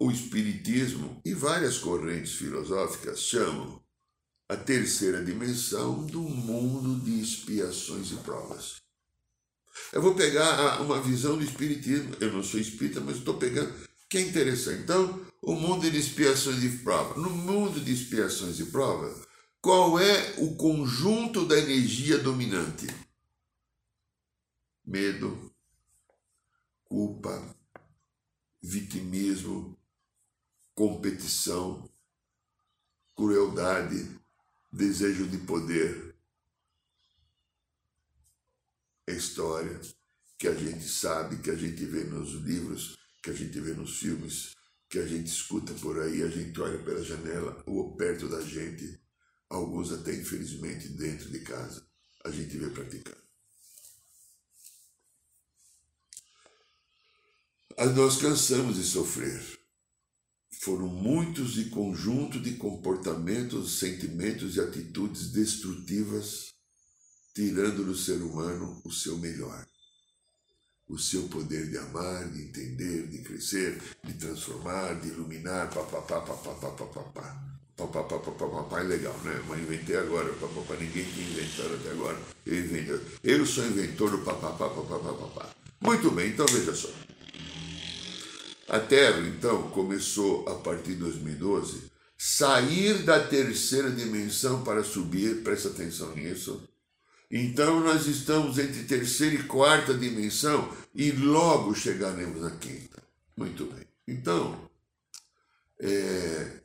o 0.00 0.10
Espiritismo 0.10 1.20
e 1.26 1.34
várias 1.34 1.76
correntes 1.76 2.32
filosóficas 2.32 3.20
chamam 3.20 3.82
a 4.48 4.56
terceira 4.56 5.22
dimensão 5.22 6.06
do 6.06 6.22
mundo 6.22 7.04
de 7.04 7.20
expiações 7.20 8.10
e 8.10 8.16
provas. 8.16 8.76
Eu 9.92 10.00
vou 10.00 10.14
pegar 10.14 10.80
uma 10.80 11.02
visão 11.02 11.36
do 11.36 11.44
Espiritismo, 11.44 12.16
eu 12.18 12.32
não 12.32 12.42
sou 12.42 12.58
espírita, 12.58 13.00
mas 13.00 13.18
estou 13.18 13.36
pegando 13.36 13.72
que 14.08 14.18
é 14.18 14.22
interessante. 14.22 14.82
Então, 14.82 15.24
o 15.42 15.54
mundo 15.54 15.88
de 15.88 15.96
expiações 15.96 16.64
e 16.64 16.78
provas. 16.78 17.16
No 17.16 17.30
mundo 17.30 17.80
de 17.80 17.92
expiações 17.92 18.58
e 18.58 18.66
provas, 18.66 19.24
qual 19.60 20.00
é 20.00 20.34
o 20.38 20.56
conjunto 20.56 21.44
da 21.44 21.56
energia 21.56 22.18
dominante? 22.18 22.86
Medo, 24.84 25.54
culpa, 26.84 27.54
vitimismo, 28.60 29.79
competição, 30.80 31.86
crueldade, 33.14 34.18
desejo 34.72 35.28
de 35.28 35.36
poder. 35.36 36.16
É 39.06 39.12
história 39.12 39.78
que 40.38 40.48
a 40.48 40.54
gente 40.54 40.88
sabe, 40.88 41.36
que 41.42 41.50
a 41.50 41.54
gente 41.54 41.84
vê 41.84 42.04
nos 42.04 42.30
livros 42.30 42.98
que 43.22 43.28
a 43.28 43.34
gente 43.34 43.60
vê 43.60 43.74
nos 43.74 43.98
filmes, 43.98 44.56
que 44.88 44.98
a 44.98 45.06
gente 45.06 45.26
escuta 45.26 45.74
por 45.74 46.00
aí, 46.00 46.22
a 46.22 46.28
gente 46.28 46.58
olha 46.58 46.82
pela 46.82 47.04
janela 47.04 47.62
ou 47.66 47.94
perto 47.94 48.26
da 48.26 48.40
gente, 48.40 48.98
alguns 49.50 49.92
até 49.92 50.14
infelizmente 50.14 50.88
dentro 50.88 51.30
de 51.30 51.40
casa, 51.40 51.86
a 52.24 52.30
gente 52.30 52.56
vê 52.56 52.70
praticando. 52.70 53.20
Nós 57.94 58.16
cansamos 58.16 58.76
de 58.76 58.84
sofrer. 58.84 59.59
Foram 60.62 60.88
muitos 60.88 61.58
e 61.58 61.66
conjunto 61.66 62.38
de 62.38 62.52
comportamentos, 62.54 63.78
sentimentos 63.78 64.56
e 64.56 64.60
atitudes 64.60 65.30
destrutivas, 65.30 66.52
tirando 67.34 67.84
do 67.84 67.96
ser 67.96 68.20
humano 68.22 68.80
o 68.84 68.92
seu 68.92 69.16
melhor 69.18 69.66
o 70.90 70.98
seu 70.98 71.22
poder 71.28 71.70
de 71.70 71.78
amar, 71.78 72.28
de 72.30 72.42
entender, 72.42 73.06
de 73.06 73.18
crescer, 73.18 73.80
de 74.02 74.12
transformar, 74.14 74.94
de 75.00 75.08
iluminar, 75.08 75.70
papapá, 75.72 76.20
papapá, 76.20 76.70
papapá. 76.70 77.46
Papapá, 77.76 78.18
papapá, 78.18 78.80
é 78.80 78.82
legal, 78.82 79.16
né? 79.20 79.42
Mas 79.48 79.60
inventei 79.60 79.96
agora, 79.96 80.30
papapá, 80.34 80.74
ninguém 80.74 81.04
tinha 81.04 81.30
inventado 81.30 81.74
até 81.76 81.90
agora. 81.92 82.18
Eu. 82.44 83.00
Eu 83.22 83.46
sou 83.46 83.64
inventor 83.64 84.10
do 84.10 84.18
papapá, 84.18 84.68
papapá, 84.68 84.98
papapá. 84.98 85.50
Muito 85.80 86.10
bem, 86.10 86.30
então 86.30 86.44
veja 86.46 86.74
só. 86.74 86.90
A 88.70 88.78
Terra, 88.78 89.18
então, 89.26 89.68
começou 89.70 90.48
a 90.48 90.54
partir 90.54 90.92
de 90.92 91.00
2012 91.00 91.90
sair 92.16 93.02
da 93.02 93.18
terceira 93.18 93.90
dimensão 93.90 94.62
para 94.62 94.84
subir, 94.84 95.42
presta 95.42 95.70
atenção 95.70 96.14
nisso, 96.14 96.68
então 97.28 97.80
nós 97.80 98.06
estamos 98.06 98.58
entre 98.58 98.84
terceira 98.84 99.34
e 99.34 99.42
quarta 99.42 99.92
dimensão 99.92 100.72
e 100.94 101.10
logo 101.10 101.74
chegaremos 101.74 102.42
na 102.42 102.52
quinta. 102.58 103.02
Muito 103.36 103.64
bem. 103.64 103.84
Então, 104.06 104.70
é, 105.80 106.60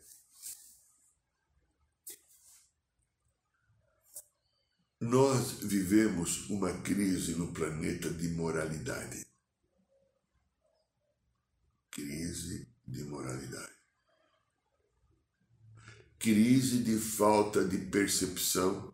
nós 4.99 5.53
vivemos 5.63 6.47
uma 6.51 6.71
crise 6.71 7.33
no 7.33 7.47
planeta 7.47 8.11
de 8.11 8.27
moralidade. 8.27 9.25
Crise 11.95 12.67
de 12.85 13.03
moralidade. 13.05 13.73
Crise 16.19 16.83
de 16.83 16.99
falta 16.99 17.65
de 17.65 17.77
percepção 17.77 18.93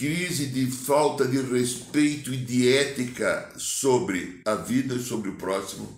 crise 0.00 0.46
de 0.46 0.70
falta 0.70 1.28
de 1.28 1.42
respeito 1.42 2.32
e 2.32 2.38
de 2.38 2.72
ética 2.74 3.52
sobre 3.58 4.40
a 4.46 4.54
vida 4.54 4.94
e 4.94 5.02
sobre 5.02 5.28
o 5.28 5.36
próximo. 5.36 5.94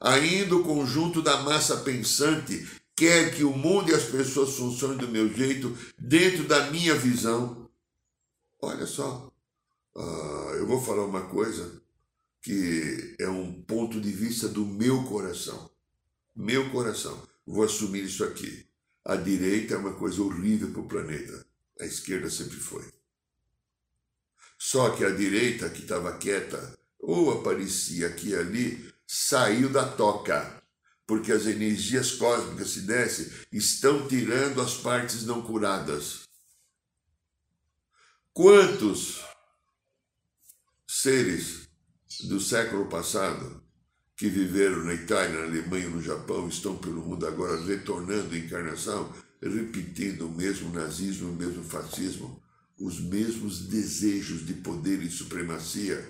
Ainda 0.00 0.54
o 0.54 0.62
conjunto 0.62 1.20
da 1.20 1.38
massa 1.38 1.78
pensante 1.78 2.64
quer 2.94 3.34
que 3.34 3.42
o 3.42 3.50
mundo 3.50 3.90
e 3.90 3.94
as 3.94 4.04
pessoas 4.04 4.54
funcionem 4.54 4.98
do 4.98 5.08
meu 5.08 5.28
jeito, 5.34 5.76
dentro 5.98 6.44
da 6.44 6.70
minha 6.70 6.94
visão. 6.94 7.68
Olha 8.62 8.86
só, 8.86 9.32
uh, 9.96 10.50
eu 10.58 10.66
vou 10.68 10.80
falar 10.80 11.06
uma 11.06 11.22
coisa 11.22 11.77
que 12.48 13.14
é 13.18 13.28
um 13.28 13.60
ponto 13.60 14.00
de 14.00 14.10
vista 14.10 14.48
do 14.48 14.64
meu 14.64 15.04
coração. 15.04 15.70
Meu 16.34 16.70
coração. 16.70 17.28
Vou 17.46 17.62
assumir 17.62 18.04
isso 18.04 18.24
aqui. 18.24 18.66
A 19.04 19.16
direita 19.16 19.74
é 19.74 19.76
uma 19.76 19.92
coisa 19.92 20.22
horrível 20.22 20.72
para 20.72 20.80
o 20.80 20.88
planeta. 20.88 21.46
A 21.78 21.84
esquerda 21.84 22.30
sempre 22.30 22.56
foi. 22.56 22.90
Só 24.56 24.96
que 24.96 25.04
a 25.04 25.10
direita, 25.10 25.68
que 25.68 25.82
estava 25.82 26.16
quieta, 26.16 26.78
ou 26.98 27.38
aparecia 27.38 28.06
aqui 28.06 28.30
e 28.30 28.34
ali, 28.34 28.94
saiu 29.06 29.68
da 29.68 29.86
toca. 29.86 30.62
Porque 31.06 31.32
as 31.32 31.44
energias 31.44 32.12
cósmicas, 32.12 32.70
se 32.70 32.80
desce, 32.80 33.30
estão 33.52 34.08
tirando 34.08 34.62
as 34.62 34.74
partes 34.74 35.26
não 35.26 35.42
curadas. 35.42 36.22
Quantos 38.32 39.22
seres 40.86 41.67
do 42.26 42.40
século 42.40 42.86
passado 42.86 43.62
que 44.16 44.28
viveram 44.28 44.84
na 44.84 44.94
Itália, 44.94 45.38
na 45.38 45.44
Alemanha, 45.44 45.88
no 45.88 46.02
Japão, 46.02 46.48
estão 46.48 46.76
pelo 46.76 47.02
mundo 47.02 47.24
agora 47.24 47.62
retornando 47.64 48.34
à 48.34 48.38
encarnação, 48.38 49.12
repetindo 49.40 50.26
o 50.26 50.34
mesmo 50.34 50.72
nazismo, 50.72 51.30
o 51.30 51.36
mesmo 51.36 51.62
fascismo, 51.62 52.42
os 52.76 53.00
mesmos 53.00 53.60
desejos 53.68 54.44
de 54.44 54.54
poder 54.54 55.00
e 55.02 55.10
supremacia, 55.10 56.04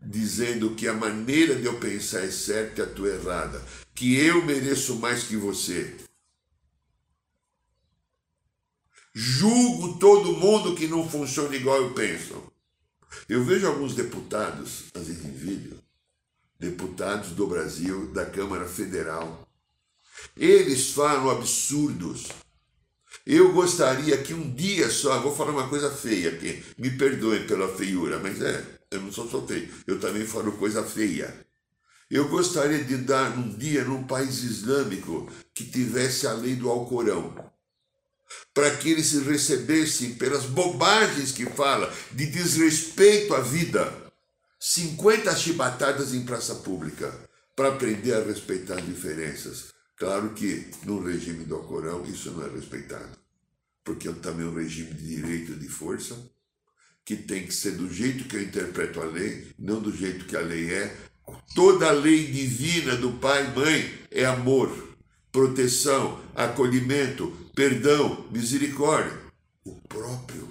dizendo 0.00 0.74
que 0.74 0.86
a 0.86 0.92
maneira 0.92 1.54
de 1.54 1.64
eu 1.64 1.78
pensar 1.80 2.20
é 2.20 2.30
certa 2.30 2.82
e 2.82 2.84
a 2.84 2.86
tua 2.86 3.08
errada, 3.08 3.62
que 3.94 4.14
eu 4.14 4.44
mereço 4.44 4.96
mais 4.96 5.24
que 5.24 5.36
você. 5.36 5.96
Julgo 9.14 9.98
todo 9.98 10.36
mundo 10.36 10.74
que 10.74 10.86
não 10.86 11.08
funciona 11.08 11.56
igual 11.56 11.80
eu 11.80 11.94
penso. 11.94 12.53
Eu 13.28 13.44
vejo 13.44 13.66
alguns 13.66 13.94
deputados, 13.94 14.84
às 14.94 15.06
vezes 15.06 15.24
em 15.24 15.32
vídeo, 15.32 15.78
deputados 16.58 17.30
do 17.30 17.46
Brasil, 17.46 18.12
da 18.12 18.26
Câmara 18.26 18.66
Federal. 18.66 19.48
Eles 20.36 20.90
falam 20.90 21.30
absurdos. 21.30 22.28
Eu 23.26 23.52
gostaria 23.52 24.18
que 24.18 24.34
um 24.34 24.50
dia 24.54 24.90
só, 24.90 25.20
vou 25.20 25.34
falar 25.34 25.52
uma 25.52 25.68
coisa 25.68 25.90
feia 25.90 26.30
aqui, 26.30 26.62
me 26.76 26.90
perdoem 26.90 27.46
pela 27.46 27.68
feiura, 27.68 28.18
mas 28.18 28.40
é, 28.42 28.62
eu 28.90 29.00
não 29.00 29.10
sou 29.10 29.28
só 29.28 29.46
feio, 29.46 29.68
eu 29.86 29.98
também 29.98 30.26
falo 30.26 30.52
coisa 30.52 30.82
feia. 30.82 31.34
Eu 32.10 32.28
gostaria 32.28 32.84
de 32.84 32.98
dar 32.98 33.36
um 33.38 33.48
dia 33.56 33.82
num 33.84 34.04
país 34.04 34.42
islâmico 34.42 35.30
que 35.54 35.64
tivesse 35.64 36.26
a 36.26 36.34
lei 36.34 36.54
do 36.54 36.68
Alcorão 36.68 37.34
para 38.52 38.76
que 38.76 38.90
eles 38.90 39.12
recebessem 39.12 40.14
pelas 40.14 40.44
bobagens 40.44 41.32
que 41.32 41.46
fala 41.46 41.92
de 42.12 42.26
desrespeito 42.26 43.34
à 43.34 43.40
vida 43.40 44.04
50 44.66 45.36
chibatadas 45.36 46.14
em 46.14 46.24
praça 46.24 46.54
pública 46.54 47.12
para 47.54 47.68
aprender 47.68 48.14
a 48.14 48.24
respeitar 48.24 48.78
as 48.78 48.86
diferenças. 48.86 49.74
Claro 49.94 50.30
que 50.30 50.70
no 50.84 51.04
regime 51.04 51.44
do 51.44 51.56
Alcorão 51.56 52.02
isso 52.06 52.30
não 52.30 52.46
é 52.46 52.48
respeitado, 52.48 53.10
porque 53.84 54.08
é 54.08 54.12
também 54.12 54.46
um 54.46 54.54
regime 54.54 54.94
de 54.94 55.16
direito 55.16 55.54
de 55.54 55.68
força, 55.68 56.16
que 57.04 57.14
tem 57.14 57.46
que 57.46 57.52
ser 57.52 57.72
do 57.72 57.92
jeito 57.92 58.24
que 58.24 58.36
eu 58.36 58.42
interpreto 58.42 59.02
a 59.02 59.04
lei, 59.04 59.52
não 59.58 59.82
do 59.82 59.94
jeito 59.94 60.24
que 60.24 60.34
a 60.34 60.40
lei 60.40 60.72
é. 60.72 60.96
Toda 61.54 61.88
a 61.88 61.92
lei 61.92 62.26
divina 62.26 62.96
do 62.96 63.12
pai 63.18 63.44
e 63.44 63.58
mãe 63.58 63.94
é 64.10 64.24
amor, 64.24 64.96
proteção, 65.30 66.24
acolhimento, 66.34 67.36
perdão, 67.54 68.28
misericórdia. 68.30 69.22
O 69.64 69.80
próprio, 69.88 70.48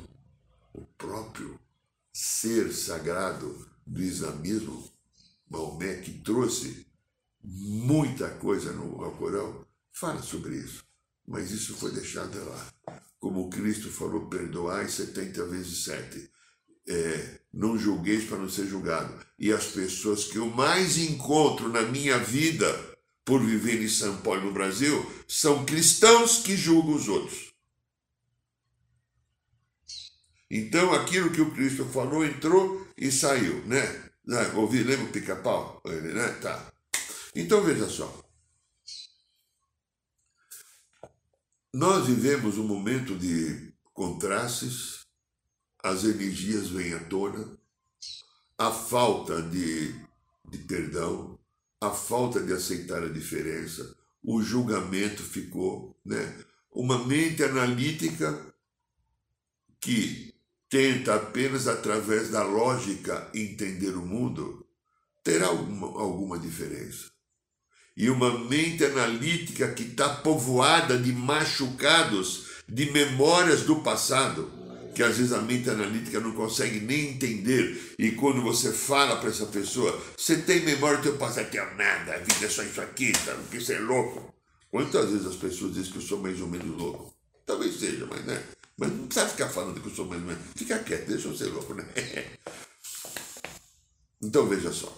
o 0.73 0.85
próprio 0.97 1.59
ser 2.11 2.73
sagrado 2.73 3.69
do 3.85 4.01
islamismo, 4.01 4.91
Maomé, 5.49 5.95
que 5.95 6.11
trouxe 6.11 6.87
muita 7.43 8.29
coisa 8.29 8.71
no 8.71 9.03
Alcorão, 9.03 9.65
fala 9.91 10.21
sobre 10.21 10.55
isso. 10.55 10.83
Mas 11.27 11.51
isso 11.51 11.75
foi 11.75 11.91
deixado 11.91 12.37
lá. 12.45 12.73
Como 13.19 13.49
Cristo 13.49 13.89
falou, 13.89 14.27
perdoai 14.27 14.87
70 14.89 15.45
vezes 15.45 15.83
7. 15.85 16.31
É, 16.87 17.39
não 17.53 17.77
julgueis 17.77 18.25
para 18.25 18.37
não 18.37 18.49
ser 18.49 18.67
julgado. 18.67 19.13
E 19.37 19.51
as 19.51 19.67
pessoas 19.67 20.25
que 20.25 20.37
eu 20.37 20.47
mais 20.47 20.97
encontro 20.97 21.69
na 21.69 21.83
minha 21.83 22.17
vida, 22.17 22.67
por 23.25 23.41
viver 23.43 23.81
em 23.81 23.89
São 23.89 24.17
Paulo, 24.21 24.45
no 24.45 24.51
Brasil, 24.51 25.05
são 25.27 25.65
cristãos 25.65 26.39
que 26.39 26.57
julgam 26.57 26.95
os 26.95 27.07
outros. 27.07 27.53
Então 30.49 30.93
aquilo 30.93 31.31
que 31.31 31.41
o 31.41 31.51
Cristo 31.51 31.85
falou 31.85 32.23
entrou 32.23 32.87
e 32.97 33.11
saiu, 33.11 33.65
né? 33.65 33.81
né? 34.25 34.51
Ouvi, 34.55 34.83
lembra 34.83 35.05
o 35.05 35.11
pica-pau? 35.11 35.81
Né? 35.85 36.27
Tá. 36.41 36.71
Então 37.35 37.63
veja 37.63 37.89
só. 37.89 38.23
Nós 41.73 42.05
vivemos 42.05 42.59
um 42.59 42.67
momento 42.67 43.17
de 43.17 43.73
contrastes, 43.93 45.07
as 45.81 46.03
energias 46.03 46.69
vêm 46.69 46.93
à 46.93 47.03
tona, 47.05 47.57
a 48.57 48.71
falta 48.71 49.41
de, 49.41 49.91
de 50.49 50.59
perdão, 50.59 51.39
a 51.87 51.91
falta 51.91 52.39
de 52.39 52.53
aceitar 52.53 53.03
a 53.03 53.09
diferença, 53.09 53.95
o 54.23 54.41
julgamento 54.41 55.21
ficou, 55.21 55.99
né? 56.05 56.33
Uma 56.71 57.05
mente 57.05 57.43
analítica 57.43 58.53
que 59.79 60.33
tenta 60.69 61.15
apenas 61.15 61.67
através 61.67 62.29
da 62.29 62.41
lógica 62.41 63.29
entender 63.33 63.95
o 63.95 64.05
mundo, 64.05 64.65
terá 65.23 65.47
alguma, 65.47 65.87
alguma 66.01 66.39
diferença. 66.39 67.11
E 67.95 68.09
uma 68.09 68.39
mente 68.39 68.83
analítica 68.83 69.71
que 69.71 69.83
está 69.83 70.09
povoada 70.09 70.97
de 70.97 71.11
machucados, 71.13 72.63
de 72.67 72.91
memórias 72.91 73.63
do 73.63 73.81
passado, 73.83 74.51
que 74.93 75.03
às 75.03 75.17
vezes 75.17 75.33
a 75.33 75.41
mente 75.41 75.69
analítica 75.69 76.19
não 76.19 76.33
consegue 76.33 76.79
nem 76.79 77.09
entender. 77.11 77.95
E 77.97 78.11
quando 78.11 78.41
você 78.41 78.71
fala 78.71 79.17
para 79.17 79.29
essa 79.29 79.45
pessoa, 79.47 80.01
você 80.17 80.37
tem 80.37 80.63
memória 80.63 80.97
do 80.97 81.03
teu 81.03 81.17
passado, 81.17 81.49
tenho 81.49 81.75
nada, 81.75 82.15
a 82.15 82.17
vida 82.19 82.45
é 82.45 82.49
só 82.49 82.63
isso 82.63 82.81
aqui, 82.81 83.11
tá? 83.11 83.33
porque 83.35 83.59
você 83.59 83.73
é 83.75 83.79
louco. 83.79 84.33
Quantas 84.69 85.09
vezes 85.09 85.27
as 85.27 85.35
pessoas 85.35 85.73
dizem 85.73 85.91
que 85.91 85.97
eu 85.97 86.01
sou 86.01 86.19
mais 86.19 86.39
ou 86.41 86.47
menos 86.47 86.77
louco? 86.77 87.13
Talvez 87.45 87.79
seja, 87.79 88.07
mas 88.09 88.25
né? 88.25 88.41
Mas 88.77 88.91
não 88.91 89.05
precisa 89.05 89.29
ficar 89.29 89.49
falando 89.49 89.79
que 89.79 89.87
eu 89.87 89.93
sou 89.93 90.05
mais 90.05 90.21
ou 90.21 90.27
menos. 90.27 90.43
Fica 90.55 90.79
quieto, 90.79 91.07
deixa 91.07 91.27
eu 91.27 91.37
ser 91.37 91.45
louco, 91.45 91.73
né? 91.73 91.85
Então 94.25 94.47
veja 94.47 94.71
só. 94.71 94.95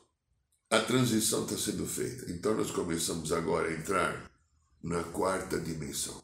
A 0.69 0.79
transição 0.81 1.45
está 1.45 1.57
sendo 1.57 1.85
feita. 1.87 2.31
Então 2.31 2.53
nós 2.53 2.69
começamos 2.69 3.31
agora 3.31 3.69
a 3.69 3.73
entrar 3.73 4.31
na 4.83 5.03
quarta 5.03 5.59
dimensão. 5.59 6.23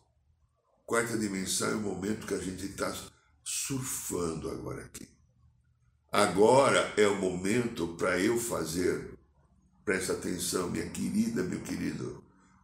Quarta 0.86 1.18
dimensão 1.18 1.72
é 1.72 1.76
o 1.76 1.80
momento 1.80 2.28
que 2.28 2.36
a 2.36 2.40
gente 2.40 2.64
está 2.66 2.94
surfando 3.44 4.50
agora 4.50 4.84
aqui. 4.84 5.08
Agora 6.12 6.94
é 6.98 7.08
o 7.08 7.16
momento 7.16 7.88
para 7.90 8.20
eu 8.20 8.38
fazer, 8.38 9.18
presta 9.86 10.14
atenção, 10.14 10.70
minha 10.70 10.90
querida, 10.90 11.42
meu 11.42 11.62
querido, 11.62 12.22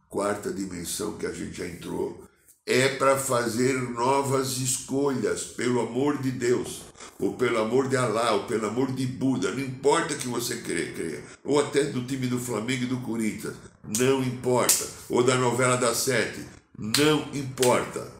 quarta 0.08 0.52
dimensão 0.52 1.16
que 1.16 1.26
a 1.26 1.32
gente 1.32 1.56
já 1.56 1.66
entrou, 1.66 2.28
é 2.66 2.96
para 2.96 3.16
fazer 3.16 3.72
novas 3.92 4.58
escolhas, 4.58 5.44
pelo 5.44 5.80
amor 5.80 6.18
de 6.18 6.30
Deus, 6.30 6.82
ou 7.18 7.32
pelo 7.34 7.58
amor 7.58 7.88
de 7.88 7.96
Alá, 7.96 8.32
ou 8.32 8.44
pelo 8.44 8.66
amor 8.66 8.92
de 8.92 9.06
Buda, 9.06 9.50
não 9.50 9.60
importa 9.60 10.14
que 10.14 10.28
você 10.28 10.58
creia, 10.58 11.24
ou 11.42 11.58
até 11.58 11.84
do 11.84 12.04
time 12.04 12.26
do 12.26 12.38
Flamengo 12.38 12.82
e 12.82 12.88
do 12.88 13.00
Corinthians, 13.00 13.56
não 13.98 14.22
importa, 14.22 14.86
ou 15.08 15.22
da 15.22 15.34
novela 15.36 15.78
das 15.78 15.96
sete, 15.96 16.44
não 16.76 17.22
importa. 17.34 18.12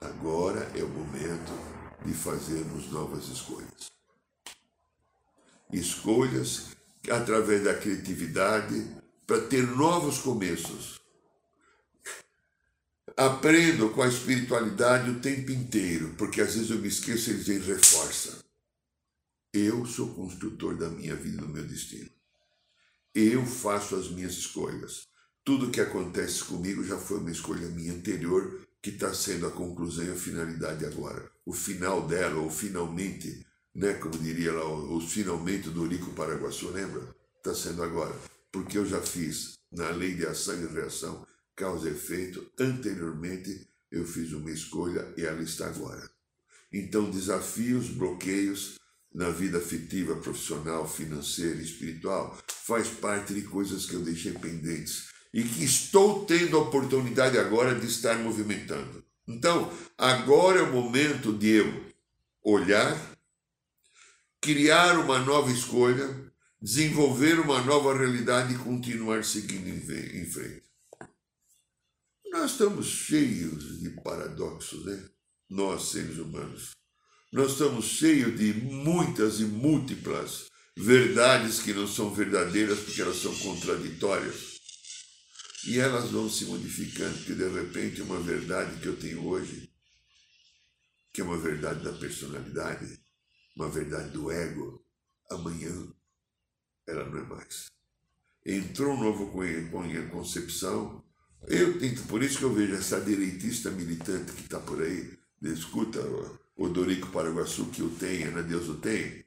Agora 0.00 0.70
é 0.76 0.82
o 0.84 0.88
momento 0.88 1.77
de 2.04 2.12
fazermos 2.12 2.90
novas 2.90 3.28
escolhas. 3.28 3.90
Escolhas 5.72 6.76
através 7.10 7.64
da 7.64 7.74
criatividade 7.74 8.86
para 9.26 9.40
ter 9.42 9.66
novos 9.66 10.18
começos 10.18 10.98
Aprendo 13.18 13.90
com 13.90 14.00
a 14.00 14.06
espiritualidade 14.06 15.10
o 15.10 15.18
tempo 15.18 15.50
inteiro, 15.50 16.14
porque 16.16 16.40
às 16.40 16.54
vezes 16.54 16.70
eu 16.70 16.78
me 16.78 16.86
esqueço 16.86 17.28
e 17.28 17.32
eles 17.32 17.46
dizem 17.46 17.74
reforça. 17.74 18.44
Eu 19.52 19.84
sou 19.86 20.14
construtor 20.14 20.76
da 20.76 20.88
minha 20.88 21.16
vida 21.16 21.38
do 21.38 21.48
meu 21.48 21.66
destino. 21.66 22.08
Eu 23.12 23.44
faço 23.44 23.96
as 23.96 24.08
minhas 24.08 24.34
escolhas. 24.34 25.08
Tudo 25.44 25.72
que 25.72 25.80
acontece 25.80 26.44
comigo 26.44 26.84
já 26.84 26.96
foi 26.96 27.18
uma 27.18 27.32
escolha 27.32 27.66
minha 27.66 27.92
anterior, 27.92 28.64
que 28.80 28.90
está 28.90 29.12
sendo 29.12 29.48
a 29.48 29.50
conclusão 29.50 30.04
e 30.04 30.12
a 30.12 30.14
finalidade 30.14 30.86
agora. 30.86 31.28
O 31.48 31.52
final 31.54 32.06
dela, 32.06 32.42
ou 32.42 32.50
finalmente, 32.50 33.42
né, 33.74 33.94
como 33.94 34.18
diria 34.18 34.52
lá, 34.52 34.68
o, 34.68 35.00
finalmente 35.00 35.70
do 35.70 35.86
Rico 35.86 36.12
Paraguaçu, 36.12 36.68
lembra? 36.68 37.00
Está 37.38 37.54
sendo 37.54 37.82
agora. 37.82 38.14
Porque 38.52 38.76
eu 38.76 38.84
já 38.84 39.00
fiz 39.00 39.54
na 39.72 39.88
lei 39.88 40.14
de 40.14 40.26
ação 40.26 40.62
e 40.62 40.66
reação 40.66 41.26
causa 41.56 41.88
e 41.88 41.92
efeito. 41.92 42.46
Anteriormente 42.60 43.66
eu 43.90 44.04
fiz 44.04 44.30
uma 44.34 44.50
escolha 44.50 45.10
e 45.16 45.24
ela 45.24 45.40
está 45.40 45.68
agora. 45.68 46.10
Então, 46.70 47.10
desafios, 47.10 47.88
bloqueios 47.88 48.74
na 49.14 49.30
vida 49.30 49.56
afetiva, 49.56 50.16
profissional, 50.16 50.86
financeira 50.86 51.62
espiritual 51.62 52.38
faz 52.46 52.88
parte 52.88 53.32
de 53.32 53.40
coisas 53.40 53.86
que 53.86 53.94
eu 53.94 54.02
deixei 54.02 54.32
pendentes 54.32 55.08
e 55.32 55.42
que 55.42 55.64
estou 55.64 56.26
tendo 56.26 56.58
a 56.58 56.60
oportunidade 56.60 57.38
agora 57.38 57.74
de 57.74 57.86
estar 57.86 58.18
movimentando. 58.18 59.07
Então, 59.28 59.70
agora 59.98 60.60
é 60.60 60.62
o 60.62 60.72
momento 60.72 61.34
de 61.34 61.48
eu 61.48 61.86
olhar, 62.42 62.96
criar 64.40 64.98
uma 64.98 65.18
nova 65.18 65.52
escolha, 65.52 66.32
desenvolver 66.62 67.38
uma 67.38 67.60
nova 67.62 67.94
realidade 67.96 68.54
e 68.54 68.58
continuar 68.58 69.22
seguindo 69.24 69.68
em 69.68 70.24
frente. 70.24 70.62
Nós 72.30 72.52
estamos 72.52 72.86
cheios 72.86 73.80
de 73.80 73.90
paradoxos, 74.02 74.86
né? 74.86 75.08
Nós, 75.50 75.90
seres 75.90 76.16
humanos. 76.16 76.70
Nós 77.30 77.52
estamos 77.52 77.84
cheios 77.84 78.38
de 78.38 78.54
muitas 78.54 79.40
e 79.40 79.44
múltiplas 79.44 80.46
verdades 80.74 81.60
que 81.60 81.74
não 81.74 81.86
são 81.86 82.14
verdadeiras 82.14 82.78
porque 82.80 83.02
elas 83.02 83.16
são 83.16 83.34
contraditórias. 83.34 84.47
E 85.68 85.78
elas 85.78 86.10
vão 86.10 86.30
se 86.30 86.46
modificando, 86.46 87.14
porque 87.18 87.34
de 87.34 87.46
repente 87.46 88.00
uma 88.00 88.18
verdade 88.18 88.80
que 88.80 88.86
eu 88.86 88.96
tenho 88.96 89.22
hoje, 89.26 89.70
que 91.12 91.20
é 91.20 91.24
uma 91.24 91.36
verdade 91.36 91.84
da 91.84 91.92
personalidade, 91.92 92.98
uma 93.54 93.68
verdade 93.68 94.08
do 94.08 94.30
ego, 94.30 94.82
amanhã 95.30 95.92
ela 96.86 97.04
não 97.10 97.18
é 97.18 97.22
mais. 97.22 97.66
Entrou 98.46 98.94
um 98.94 99.02
novo 99.02 99.30
concepção. 100.08 101.04
Eu 101.46 101.78
tento, 101.78 102.02
por 102.04 102.22
isso 102.22 102.38
que 102.38 102.44
eu 102.44 102.54
vejo 102.54 102.72
essa 102.72 102.98
direitista 102.98 103.70
militante 103.70 104.32
que 104.32 104.44
está 104.44 104.58
por 104.58 104.80
aí, 104.80 105.18
escuta 105.42 106.00
o 106.56 106.70
Dorico 106.70 107.08
Paraguaçu 107.08 107.66
que 107.66 107.82
o 107.82 107.90
tem, 107.90 108.22
Ana 108.22 108.42
Deus 108.42 108.70
o 108.70 108.78
tem, 108.78 109.22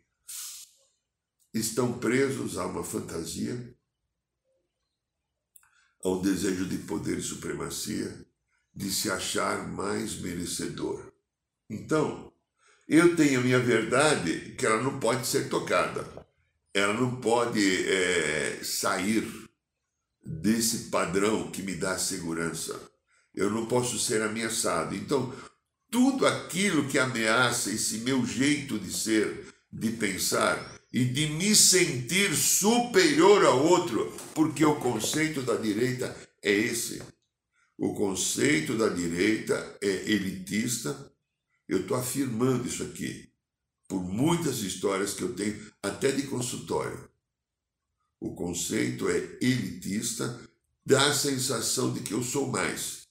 estão 1.54 2.00
presos 2.00 2.58
a 2.58 2.66
uma 2.66 2.84
fantasia 2.84 3.80
ao 6.04 6.22
desejo 6.22 6.66
de 6.66 6.78
poder 6.80 7.18
e 7.18 7.22
supremacia, 7.22 8.26
de 8.74 8.92
se 8.92 9.10
achar 9.12 9.68
mais 9.68 10.20
merecedor. 10.20 11.12
Então, 11.70 12.32
eu 12.88 13.16
tenho 13.16 13.40
a 13.40 13.44
minha 13.44 13.60
verdade 13.60 14.56
que 14.58 14.66
ela 14.66 14.82
não 14.82 15.00
pode 15.00 15.26
ser 15.28 15.50
tocada, 15.50 16.06
ela 16.74 16.94
não 16.94 17.18
pode 17.18 17.88
é, 17.88 18.60
sair 18.64 19.26
desse 20.24 20.90
padrão 20.90 21.52
que 21.52 21.62
me 21.62 21.76
dá 21.76 21.98
segurança. 21.98 22.80
Eu 23.34 23.50
não 23.50 23.66
posso 23.66 23.98
ser 23.98 24.22
ameaçado. 24.22 24.96
Então, 24.96 25.34
tudo 25.90 26.26
aquilo 26.26 26.88
que 26.88 26.98
ameaça 27.00 27.72
esse 27.72 28.00
meu 28.00 28.26
jeito 28.26 28.80
de 28.80 28.94
ser, 28.94 29.54
de 29.72 29.92
pensar, 29.92 30.81
e 30.92 31.06
de 31.06 31.28
me 31.28 31.56
sentir 31.56 32.36
superior 32.36 33.46
ao 33.46 33.66
outro, 33.66 34.12
porque 34.36 34.66
o 34.66 34.80
conceito 34.80 35.42
da 35.42 35.56
direita 35.56 36.16
é 36.44 36.52
esse. 36.52 37.02
O 37.78 37.94
conceito 37.94 38.78
da 38.78 38.90
direita 38.90 39.78
é 39.82 39.88
elitista. 39.88 41.12
Eu 41.68 41.82
estou 41.82 41.98
afirmando 41.98 42.68
isso 42.68 42.84
aqui 42.84 43.32
por 43.92 44.02
muitas 44.02 44.60
histórias 44.60 45.14
que 45.14 45.22
eu 45.22 45.36
tenho, 45.36 45.70
até 45.84 46.14
de 46.14 46.24
consultório. 46.28 47.10
O 48.22 48.34
conceito 48.34 49.10
é 49.10 49.18
elitista, 49.42 50.40
dá 50.86 51.08
a 51.08 51.14
sensação 51.14 51.94
de 51.94 52.00
que 52.00 52.14
eu 52.14 52.24
sou 52.24 52.48
mais. 52.48 53.08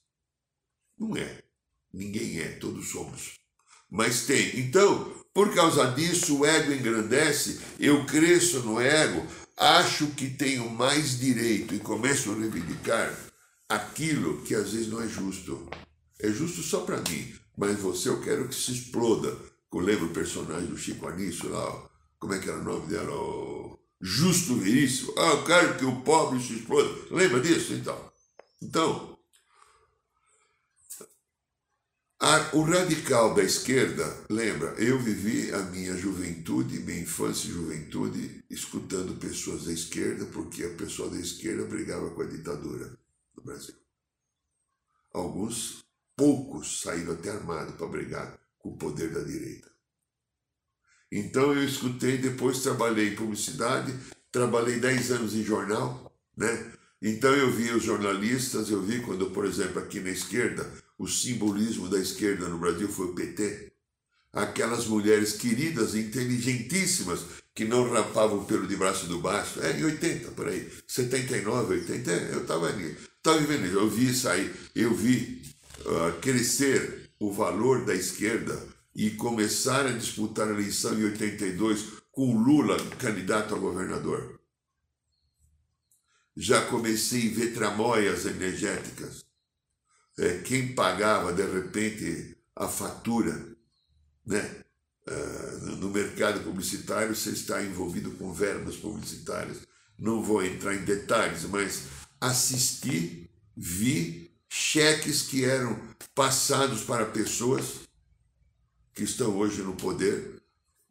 Não 0.97 1.15
é. 1.15 1.43
Ninguém 1.93 2.39
é, 2.39 2.53
todos 2.53 2.89
somos. 2.89 3.35
Mas 3.91 4.25
tem. 4.25 4.59
Então, 4.59 5.20
por 5.33 5.53
causa 5.53 5.91
disso, 5.91 6.39
o 6.39 6.45
ego 6.45 6.73
engrandece, 6.73 7.59
eu 7.79 8.05
cresço 8.05 8.59
no 8.59 8.79
ego, 8.79 9.25
acho 9.57 10.07
que 10.07 10.29
tenho 10.29 10.69
mais 10.69 11.19
direito 11.19 11.73
e 11.73 11.79
começo 11.79 12.31
a 12.31 12.35
reivindicar 12.35 13.17
aquilo 13.69 14.41
que 14.41 14.53
às 14.53 14.73
vezes 14.73 14.87
não 14.87 15.01
é 15.01 15.07
justo. 15.07 15.67
É 16.19 16.29
justo 16.29 16.61
só 16.61 16.81
para 16.81 16.97
mim, 16.97 17.33
mas 17.57 17.79
você 17.79 18.09
eu 18.09 18.21
quero 18.21 18.47
que 18.47 18.55
se 18.55 18.71
exploda. 18.71 19.35
Eu 19.73 19.79
lembro 19.79 20.07
o 20.07 20.13
personagem 20.13 20.67
do 20.67 20.77
Chico 20.77 21.07
Anísio 21.07 21.49
lá, 21.49 21.89
como 22.19 22.33
é 22.33 22.39
que 22.39 22.49
era 22.49 22.59
o 22.59 22.63
nome 22.63 22.87
dela? 22.87 23.11
O 23.11 23.79
Justo 24.01 24.55
Veríssimo. 24.55 25.13
Ah, 25.17 25.31
eu 25.31 25.43
quero 25.45 25.77
que 25.77 25.85
o 25.85 26.01
pobre 26.01 26.41
se 26.41 26.53
exploda. 26.53 26.89
Lembra 27.09 27.39
disso? 27.39 27.73
Então, 27.73 28.11
então 28.61 29.10
o 32.53 32.61
radical 32.61 33.33
da 33.33 33.41
esquerda, 33.41 34.05
lembra, 34.29 34.75
eu 34.77 34.99
vivi 34.99 35.51
a 35.51 35.59
minha 35.63 35.97
juventude, 35.97 36.79
minha 36.79 37.01
infância 37.01 37.47
e 37.47 37.51
juventude, 37.51 38.43
escutando 38.47 39.19
pessoas 39.19 39.65
da 39.65 39.73
esquerda, 39.73 40.25
porque 40.25 40.63
a 40.63 40.75
pessoa 40.75 41.09
da 41.09 41.19
esquerda 41.19 41.65
brigava 41.65 42.11
com 42.11 42.21
a 42.21 42.27
ditadura 42.27 42.95
no 43.35 43.43
Brasil. 43.43 43.73
Alguns, 45.11 45.83
poucos, 46.15 46.81
saíram 46.81 47.13
até 47.13 47.31
armados 47.31 47.73
para 47.73 47.87
brigar 47.87 48.39
com 48.59 48.69
o 48.69 48.77
poder 48.77 49.11
da 49.11 49.21
direita. 49.21 49.71
Então 51.11 51.53
eu 51.53 51.63
escutei, 51.63 52.19
depois 52.19 52.61
trabalhei 52.61 53.09
em 53.09 53.15
publicidade, 53.15 53.93
trabalhei 54.31 54.79
10 54.79 55.11
anos 55.11 55.33
em 55.33 55.43
jornal, 55.43 56.15
né? 56.37 56.71
Então 57.01 57.33
eu 57.33 57.49
vi 57.49 57.71
os 57.71 57.83
jornalistas, 57.83 58.69
eu 58.69 58.81
vi 58.81 58.99
quando, 58.99 59.31
por 59.31 59.45
exemplo, 59.45 59.81
aqui 59.81 59.99
na 59.99 60.11
esquerda, 60.11 60.71
o 60.99 61.07
simbolismo 61.07 61.89
da 61.89 61.99
esquerda 61.99 62.47
no 62.47 62.59
Brasil 62.59 62.87
foi 62.87 63.07
o 63.07 63.15
PT. 63.15 63.71
Aquelas 64.31 64.85
mulheres 64.85 65.33
queridas, 65.33 65.95
inteligentíssimas, 65.95 67.21
que 67.55 67.65
não 67.65 67.91
rapavam 67.91 68.45
pelo 68.45 68.67
de 68.67 68.75
braço 68.75 69.07
do 69.07 69.19
baixo. 69.19 69.59
É, 69.61 69.79
em 69.79 69.83
80, 69.83 70.31
por 70.31 70.47
aí. 70.47 70.71
79, 70.87 71.73
80, 71.73 72.11
é, 72.11 72.33
eu 72.33 72.41
estava 72.43 72.67
ali. 72.67 72.95
Estava 73.17 73.39
vivendo 73.39 73.65
isso. 73.65 73.77
Eu 73.77 73.89
vi 73.89 74.13
sair, 74.13 74.53
eu 74.75 74.93
vi 74.93 75.41
uh, 75.79 76.19
crescer 76.21 77.09
o 77.19 77.31
valor 77.31 77.83
da 77.83 77.95
esquerda 77.95 78.63
e 78.95 79.11
começar 79.11 79.85
a 79.85 79.91
disputar 79.91 80.47
a 80.47 80.51
eleição 80.51 80.97
em 80.99 81.05
82 81.05 81.85
com 82.11 82.37
Lula 82.37 82.77
candidato 82.97 83.55
a 83.55 83.57
governador. 83.57 84.40
Já 86.35 86.65
comecei 86.65 87.29
a 87.29 87.33
ver 87.35 87.53
tramóias 87.53 88.25
energéticas 88.25 89.25
é, 90.17 90.39
quem 90.39 90.73
pagava 90.73 91.33
de 91.33 91.43
repente 91.43 92.37
a 92.55 92.67
fatura, 92.67 93.55
né? 94.25 94.57
Uh, 95.07 95.65
no 95.77 95.89
mercado 95.89 96.41
publicitário 96.41 97.15
você 97.15 97.31
está 97.31 97.63
envolvido 97.63 98.11
com 98.11 98.31
verbas 98.31 98.75
publicitárias. 98.75 99.61
Não 99.97 100.21
vou 100.21 100.45
entrar 100.45 100.75
em 100.75 100.85
detalhes, 100.85 101.43
mas 101.45 101.85
assisti, 102.19 103.27
vi 103.57 104.31
cheques 104.47 105.23
que 105.23 105.43
eram 105.43 105.79
passados 106.13 106.83
para 106.83 107.05
pessoas 107.05 107.79
que 108.93 109.03
estão 109.03 109.35
hoje 109.35 109.63
no 109.63 109.73
poder, 109.73 110.39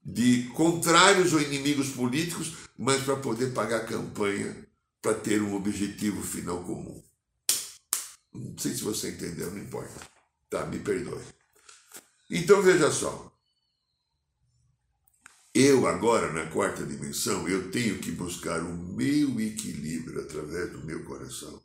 de 0.04 0.44
contrários 0.54 1.32
ou 1.32 1.40
inimigos 1.40 1.90
políticos, 1.90 2.54
mas 2.76 3.04
para 3.04 3.16
poder 3.16 3.52
pagar 3.52 3.86
campanha, 3.86 4.56
para 5.02 5.14
ter 5.14 5.42
um 5.42 5.54
objetivo 5.54 6.22
final 6.22 6.62
comum. 6.64 7.02
Não 8.32 8.56
sei 8.58 8.74
se 8.74 8.82
você 8.82 9.10
entendeu, 9.10 9.50
não 9.50 9.58
importa. 9.58 10.00
Tá, 10.48 10.66
me 10.66 10.78
perdoe. 10.78 11.22
Então 12.30 12.62
veja 12.62 12.90
só. 12.90 13.30
Eu 15.52 15.86
agora, 15.88 16.32
na 16.32 16.48
quarta 16.48 16.86
dimensão, 16.86 17.48
eu 17.48 17.72
tenho 17.72 17.98
que 17.98 18.12
buscar 18.12 18.62
o 18.62 18.72
meu 18.72 19.40
equilíbrio 19.40 20.20
através 20.20 20.70
do 20.70 20.84
meu 20.84 21.04
coração 21.04 21.60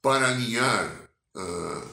para 0.00 0.28
alinhar 0.28 1.10
ah, 1.34 1.88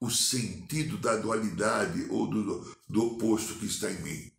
o 0.00 0.10
sentido 0.10 0.96
da 0.96 1.16
dualidade 1.16 2.06
ou 2.08 2.26
do, 2.26 2.76
do 2.88 3.04
oposto 3.04 3.54
que 3.56 3.66
está 3.66 3.90
em 3.90 4.00
mim. 4.00 4.32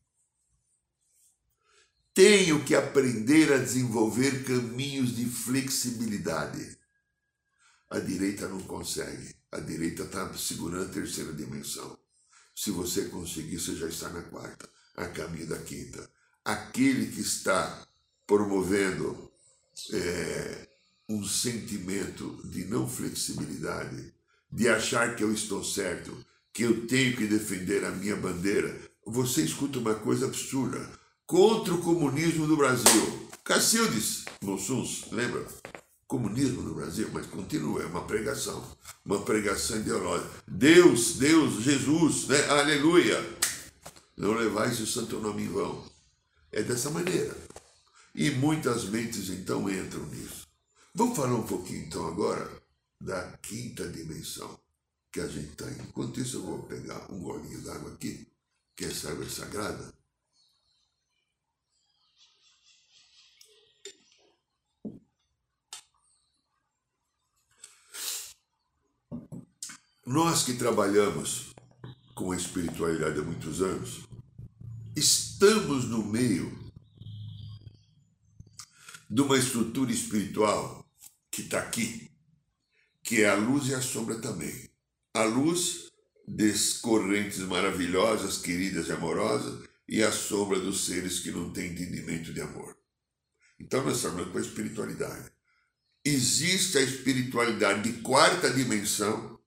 Tenho 2.21 2.63
que 2.63 2.75
aprender 2.75 3.51
a 3.51 3.57
desenvolver 3.57 4.43
caminhos 4.43 5.15
de 5.15 5.25
flexibilidade 5.25 6.77
a 7.91 7.99
direita 7.99 8.47
não 8.47 8.61
consegue. 8.61 9.35
A 9.51 9.59
direita 9.59 10.03
está 10.03 10.33
segurando 10.33 10.85
a 10.85 10.93
terceira 10.93 11.33
dimensão. 11.33 11.99
Se 12.55 12.71
você 12.71 13.05
conseguir, 13.09 13.59
você 13.59 13.75
já 13.75 13.87
está 13.87 14.09
na 14.09 14.21
quarta, 14.21 14.69
a 14.95 15.07
caminho 15.07 15.47
da 15.47 15.57
quinta. 15.57 16.09
Aquele 16.45 17.07
que 17.07 17.19
está 17.19 17.85
promovendo 18.25 19.29
é, 19.91 20.69
um 21.09 21.21
sentimento 21.25 22.41
de 22.47 22.63
não 22.63 22.87
flexibilidade, 22.87 24.13
de 24.49 24.69
achar 24.69 25.17
que 25.17 25.23
eu 25.23 25.33
estou 25.33 25.61
certo, 25.61 26.25
que 26.53 26.63
eu 26.63 26.87
tenho 26.87 27.17
que 27.17 27.27
defender 27.27 27.83
a 27.83 27.91
minha 27.91 28.15
bandeira, 28.15 28.89
você 29.05 29.41
escuta 29.41 29.79
uma 29.79 29.95
coisa 29.95 30.27
absurda. 30.27 31.00
Contra 31.31 31.73
o 31.73 31.81
comunismo 31.81 32.45
do 32.45 32.57
Brasil. 32.57 33.29
Cacildes 33.41 34.25
Mossuns, 34.43 35.05
lembra? 35.13 35.47
comunismo 36.05 36.61
no 36.61 36.75
Brasil, 36.75 37.09
mas 37.13 37.25
continua, 37.25 37.83
é 37.83 37.85
uma 37.85 38.03
pregação, 38.05 38.61
uma 39.05 39.21
pregação 39.21 39.79
ideológica. 39.79 40.29
Deus, 40.45 41.13
Deus, 41.13 41.63
Jesus, 41.63 42.27
né? 42.27 42.37
aleluia. 42.49 43.17
Não 44.17 44.33
levais 44.33 44.81
o 44.81 44.85
santo 44.85 45.21
nome 45.21 45.43
em 45.43 45.47
vão. 45.47 45.89
É 46.51 46.63
dessa 46.63 46.89
maneira. 46.89 47.33
E 48.13 48.29
muitas 48.31 48.83
mentes 48.89 49.29
então 49.29 49.69
entram 49.69 50.05
nisso. 50.07 50.45
Vamos 50.93 51.15
falar 51.15 51.35
um 51.35 51.43
pouquinho 51.43 51.85
então 51.85 52.09
agora 52.09 52.51
da 52.99 53.37
quinta 53.41 53.87
dimensão 53.87 54.59
que 55.09 55.21
a 55.21 55.27
gente 55.27 55.51
está. 55.51 55.71
Enquanto 55.71 56.19
isso, 56.19 56.35
eu 56.35 56.41
vou 56.41 56.63
pegar 56.63 57.09
um 57.09 57.19
golinho 57.19 57.61
d'água 57.61 57.93
aqui, 57.93 58.27
que 58.75 58.83
é 58.83 58.89
essa 58.89 59.11
água 59.11 59.29
sagrada. 59.29 60.00
Nós 70.11 70.43
que 70.43 70.55
trabalhamos 70.55 71.53
com 72.13 72.33
a 72.33 72.35
espiritualidade 72.35 73.17
há 73.17 73.23
muitos 73.23 73.61
anos, 73.61 74.01
estamos 74.93 75.85
no 75.85 76.03
meio 76.03 76.69
de 79.09 79.21
uma 79.21 79.37
estrutura 79.37 79.89
espiritual 79.89 80.85
que 81.31 81.43
está 81.43 81.59
aqui, 81.59 82.11
que 83.01 83.21
é 83.21 83.29
a 83.29 83.35
luz 83.35 83.69
e 83.69 83.73
a 83.73 83.81
sombra 83.81 84.19
também. 84.19 84.69
A 85.13 85.23
luz 85.23 85.87
das 86.27 86.73
correntes 86.73 87.39
maravilhosas, 87.39 88.37
queridas 88.37 88.89
e 88.89 88.91
amorosas, 88.91 89.65
e 89.87 90.03
a 90.03 90.11
sombra 90.11 90.59
dos 90.59 90.87
seres 90.87 91.21
que 91.21 91.31
não 91.31 91.53
têm 91.53 91.71
entendimento 91.71 92.33
de 92.33 92.41
amor. 92.41 92.77
Então 93.57 93.81
nós 93.85 93.95
estamos 93.95 94.27
com 94.27 94.37
a 94.37 94.41
espiritualidade. 94.41 95.31
Existe 96.03 96.79
a 96.79 96.81
espiritualidade 96.81 97.89
de 97.89 98.01
quarta 98.01 98.51
dimensão, 98.51 99.39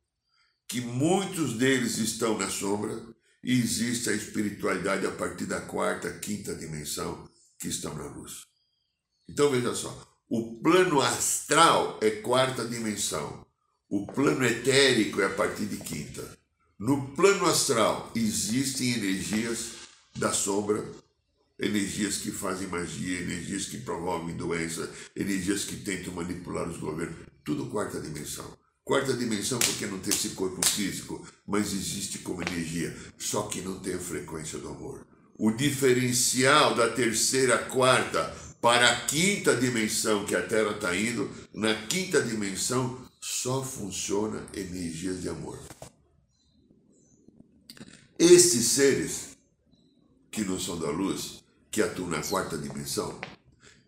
que 0.66 0.80
muitos 0.80 1.54
deles 1.54 1.98
estão 1.98 2.38
na 2.38 2.48
sombra, 2.48 3.00
e 3.42 3.52
existe 3.52 4.08
a 4.08 4.14
espiritualidade 4.14 5.06
a 5.06 5.10
partir 5.10 5.44
da 5.44 5.60
quarta, 5.60 6.10
quinta 6.18 6.54
dimensão, 6.54 7.28
que 7.58 7.68
estão 7.68 7.94
na 7.94 8.06
luz. 8.06 8.46
Então 9.28 9.50
veja 9.50 9.74
só, 9.74 10.18
o 10.28 10.60
plano 10.60 11.00
astral 11.00 11.98
é 12.00 12.10
quarta 12.10 12.66
dimensão, 12.66 13.46
o 13.88 14.06
plano 14.06 14.44
etérico 14.44 15.20
é 15.20 15.26
a 15.26 15.34
partir 15.34 15.66
de 15.66 15.76
quinta. 15.76 16.36
No 16.78 17.14
plano 17.14 17.46
astral 17.46 18.10
existem 18.14 18.94
energias 18.94 19.72
da 20.16 20.32
sombra, 20.32 20.84
energias 21.58 22.18
que 22.18 22.30
fazem 22.30 22.66
magia, 22.68 23.20
energias 23.20 23.66
que 23.66 23.78
promovem 23.78 24.36
doença, 24.36 24.90
energias 25.14 25.64
que 25.64 25.76
tentam 25.76 26.14
manipular 26.14 26.68
os 26.68 26.78
governos, 26.78 27.16
tudo 27.44 27.70
quarta 27.70 28.00
dimensão. 28.00 28.56
Quarta 28.84 29.14
dimensão 29.14 29.58
porque 29.58 29.86
não 29.86 29.98
tem 29.98 30.12
esse 30.12 30.30
corpo 30.30 30.60
físico, 30.66 31.26
mas 31.46 31.72
existe 31.72 32.18
como 32.18 32.42
energia, 32.42 32.94
só 33.16 33.44
que 33.44 33.62
não 33.62 33.78
tem 33.80 33.94
a 33.94 33.98
frequência 33.98 34.58
do 34.58 34.68
amor. 34.68 35.06
O 35.38 35.50
diferencial 35.50 36.74
da 36.74 36.90
terceira, 36.90 37.56
quarta 37.56 38.36
para 38.60 38.90
a 38.90 39.00
quinta 39.06 39.56
dimensão 39.56 40.26
que 40.26 40.36
a 40.36 40.42
Terra 40.46 40.72
está 40.72 40.94
indo, 40.94 41.30
na 41.52 41.74
quinta 41.86 42.20
dimensão 42.20 43.00
só 43.18 43.62
funciona 43.62 44.42
energias 44.54 45.22
de 45.22 45.30
amor. 45.30 45.58
Esses 48.18 48.66
seres 48.66 49.36
que 50.30 50.44
não 50.44 50.60
são 50.60 50.78
da 50.78 50.90
luz, 50.90 51.42
que 51.70 51.80
atuam 51.80 52.10
na 52.10 52.22
quarta 52.22 52.58
dimensão, 52.58 53.18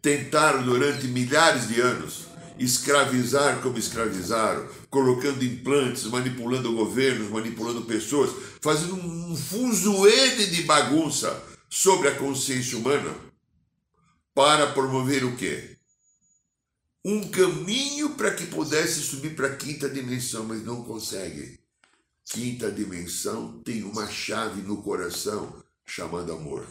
tentaram 0.01 0.65
durante 0.65 1.07
milhares 1.07 1.69
de 1.69 1.81
anos 1.81 2.27
escravizar 2.59 3.61
como 3.61 3.79
escravizaram, 3.79 4.69
colocando 4.89 5.45
implantes, 5.45 6.05
manipulando 6.05 6.73
governos, 6.73 7.31
manipulando 7.31 7.83
pessoas, 7.83 8.31
fazendo 8.61 8.95
um 8.95 9.37
fuzuede 9.37 10.51
de 10.51 10.63
bagunça 10.63 11.43
sobre 11.69 12.09
a 12.09 12.15
consciência 12.15 12.79
humana 12.79 13.15
para 14.35 14.67
promover 14.69 15.25
o 15.25 15.37
quê? 15.37 15.77
Um 17.05 17.29
caminho 17.29 18.11
para 18.11 18.35
que 18.35 18.47
pudesse 18.47 19.01
subir 19.01 19.37
para 19.37 19.47
a 19.47 19.57
quinta 19.57 19.89
dimensão, 19.89 20.45
mas 20.45 20.65
não 20.65 20.83
consegue. 20.83 21.61
Quinta 22.25 22.71
dimensão 22.71 23.61
tem 23.63 23.85
uma 23.85 24.11
chave 24.11 24.61
no 24.63 24.83
coração 24.83 25.63
chamada 25.85 26.33
amor. 26.33 26.67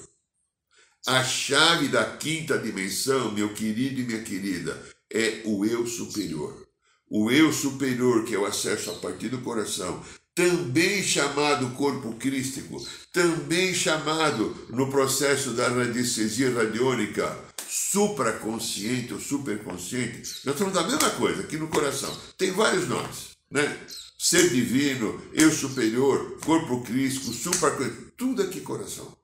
A 1.08 1.24
chave 1.24 1.88
da 1.88 2.18
quinta 2.18 2.58
dimensão, 2.58 3.32
meu 3.32 3.54
querido 3.54 4.02
e 4.02 4.04
minha 4.04 4.24
querida, 4.24 4.78
é 5.16 5.42
o 5.46 5.66
eu 5.66 5.88
superior. 5.88 6.68
O 7.10 7.32
eu 7.32 7.54
superior, 7.54 8.26
que 8.26 8.36
é 8.36 8.38
o 8.38 8.46
acesso 8.46 8.92
a 8.92 8.96
partir 8.96 9.30
do 9.30 9.40
coração, 9.40 10.04
também 10.34 11.02
chamado 11.02 11.74
corpo 11.76 12.14
crístico, 12.16 12.86
também 13.14 13.74
chamado 13.74 14.54
no 14.70 14.90
processo 14.92 15.52
da 15.52 15.70
radiestesia 15.70 16.54
radiônica 16.54 17.40
supraconsciente 17.70 19.14
ou 19.14 19.20
superconsciente. 19.20 20.42
Nós 20.44 20.56
estamos 20.56 20.74
da 20.74 20.84
mesma 20.84 21.10
coisa 21.12 21.42
aqui 21.42 21.58
no 21.58 21.70
coração. 21.70 22.14
Tem 22.38 22.52
vários 22.52 22.88
nomes, 22.90 23.30
né? 23.50 23.80
Ser 24.20 24.50
divino, 24.50 25.22
eu 25.34 25.52
superior, 25.52 26.38
corpo 26.44 26.82
crístico, 26.82 27.32
supraconsciente, 27.32 28.14
tudo 28.18 28.42
aqui 28.42 28.60
coração. 28.60 29.16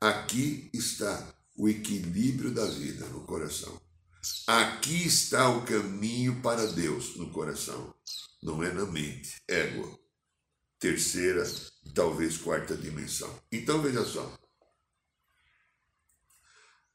Aqui 0.00 0.68
está 0.72 1.28
o 1.56 1.68
equilíbrio 1.68 2.50
da 2.50 2.64
vida 2.66 3.06
no 3.06 3.20
coração. 3.20 3.80
Aqui 4.46 5.06
está 5.06 5.48
o 5.48 5.64
caminho 5.64 6.42
para 6.42 6.66
Deus 6.72 7.16
no 7.16 7.30
coração, 7.30 7.94
não 8.42 8.62
é 8.62 8.72
na 8.72 8.84
mente, 8.84 9.40
ego. 9.46 9.98
Terceira, 10.78 11.44
talvez 11.94 12.36
quarta 12.36 12.76
dimensão. 12.76 13.42
Então 13.50 13.80
veja 13.82 14.04
só. 14.04 14.38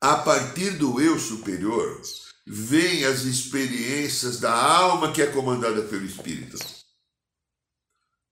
A 0.01 0.17
partir 0.17 0.77
do 0.77 0.99
eu 0.99 1.17
superior, 1.17 2.01
vêm 2.45 3.05
as 3.05 3.21
experiências 3.21 4.39
da 4.39 4.53
alma 4.53 5.13
que 5.13 5.21
é 5.21 5.27
comandada 5.27 5.81
pelo 5.83 6.05
espírito. 6.05 6.57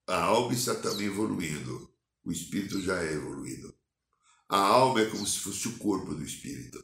A 0.08 0.22
alma 0.22 0.54
está 0.54 0.76
também 0.76 1.08
evoluindo, 1.08 1.90
o 2.26 2.32
espírito 2.32 2.82
já 2.82 3.02
é 3.02 3.14
evoluído. 3.14 3.74
A 4.50 4.58
alma 4.58 5.02
é 5.02 5.10
como 5.10 5.26
se 5.26 5.40
fosse 5.40 5.70
o 5.70 5.78
corpo 5.78 6.14
do 6.14 6.24
espírito. 6.24 6.84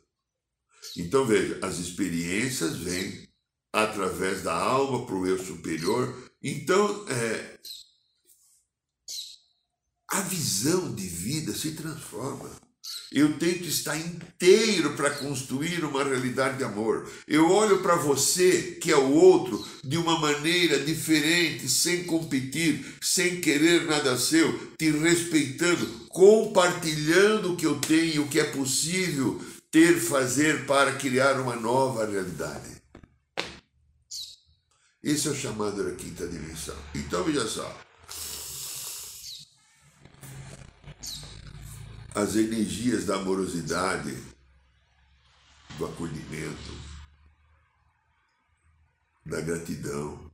Então 0.95 1.25
veja, 1.25 1.59
as 1.61 1.77
experiências 1.77 2.77
vêm 2.77 3.27
através 3.71 4.43
da 4.43 4.53
alma 4.53 5.05
para 5.05 5.15
o 5.15 5.27
eu 5.27 5.43
superior. 5.43 6.31
Então, 6.41 7.05
é, 7.09 7.57
a 10.09 10.21
visão 10.21 10.93
de 10.93 11.07
vida 11.07 11.53
se 11.53 11.71
transforma. 11.71 12.49
Eu 13.11 13.37
tento 13.37 13.65
estar 13.65 13.97
inteiro 13.97 14.93
para 14.95 15.11
construir 15.11 15.83
uma 15.83 16.03
realidade 16.03 16.57
de 16.57 16.63
amor. 16.63 17.09
Eu 17.27 17.49
olho 17.49 17.81
para 17.81 17.95
você, 17.95 18.77
que 18.81 18.91
é 18.91 18.97
o 18.97 19.11
outro, 19.11 19.65
de 19.83 19.97
uma 19.97 20.19
maneira 20.19 20.79
diferente, 20.79 21.69
sem 21.69 22.03
competir, 22.03 22.85
sem 23.01 23.39
querer 23.39 23.85
nada 23.85 24.17
seu, 24.17 24.73
te 24.77 24.91
respeitando, 24.91 25.85
compartilhando 26.09 27.53
o 27.53 27.55
que 27.55 27.65
eu 27.65 27.79
tenho, 27.79 28.23
o 28.23 28.27
que 28.27 28.39
é 28.39 28.43
possível 28.43 29.41
ter, 29.71 29.99
fazer 29.99 30.65
para 30.65 30.95
criar 30.97 31.39
uma 31.39 31.55
nova 31.55 32.05
realidade. 32.05 32.81
Esse 35.03 35.27
é 35.27 35.31
o 35.31 35.35
chamado 35.35 35.83
da 35.83 35.95
quinta 35.95 36.27
dimensão. 36.27 36.75
Então 36.93 37.23
veja 37.23 37.47
só. 37.47 37.81
As 42.15 42.35
energias 42.35 43.05
da 43.05 43.15
amorosidade, 43.15 44.11
do 45.77 45.85
acolhimento, 45.85 46.73
da 49.25 49.39
gratidão, 49.41 50.31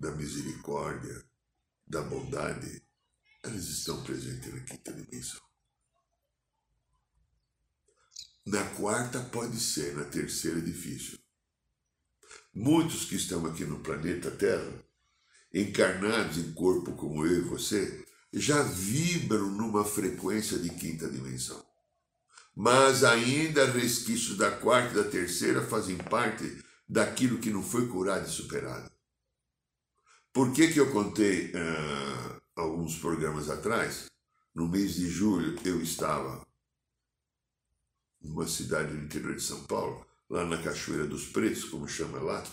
da 0.00 0.10
misericórdia, 0.10 1.24
da 1.86 2.02
bondade, 2.02 2.82
elas 3.44 3.68
estão 3.68 4.02
presentes 4.02 4.52
na 4.52 4.60
quinta 4.60 4.92
dimensão. 4.92 5.47
Na 8.50 8.64
quarta 8.64 9.20
pode 9.20 9.60
ser, 9.60 9.94
na 9.94 10.04
terceira 10.04 10.56
é 10.56 10.62
difícil. 10.62 11.18
Muitos 12.54 13.04
que 13.04 13.14
estão 13.14 13.44
aqui 13.44 13.62
no 13.66 13.80
planeta 13.80 14.30
Terra, 14.30 14.72
encarnados 15.52 16.38
em 16.38 16.54
corpo 16.54 16.92
como 16.92 17.26
eu 17.26 17.40
e 17.40 17.48
você, 17.48 18.06
já 18.32 18.62
vibram 18.62 19.50
numa 19.50 19.84
frequência 19.84 20.58
de 20.58 20.70
quinta 20.70 21.10
dimensão. 21.10 21.62
Mas 22.56 23.04
ainda 23.04 23.70
resquícios 23.70 24.38
da 24.38 24.50
quarta 24.50 24.92
e 24.92 25.04
da 25.04 25.10
terceira 25.10 25.62
fazem 25.66 25.98
parte 25.98 26.64
daquilo 26.88 27.40
que 27.40 27.50
não 27.50 27.62
foi 27.62 27.86
curado 27.86 28.26
e 28.26 28.32
superado. 28.32 28.90
Por 30.32 30.54
que, 30.54 30.72
que 30.72 30.80
eu 30.80 30.90
contei 30.90 31.52
uh, 31.52 32.40
alguns 32.56 32.96
programas 32.96 33.50
atrás? 33.50 34.06
No 34.54 34.66
mês 34.66 34.94
de 34.94 35.06
julho 35.06 35.54
eu 35.66 35.82
estava 35.82 36.47
numa 38.22 38.46
cidade 38.46 38.92
do 38.92 39.04
interior 39.04 39.34
de 39.34 39.42
São 39.42 39.62
Paulo, 39.64 40.06
lá 40.28 40.44
na 40.44 40.62
Cachoeira 40.62 41.06
dos 41.06 41.26
Pretos, 41.26 41.64
como 41.64 41.88
chama 41.88 42.18
lá. 42.18 42.44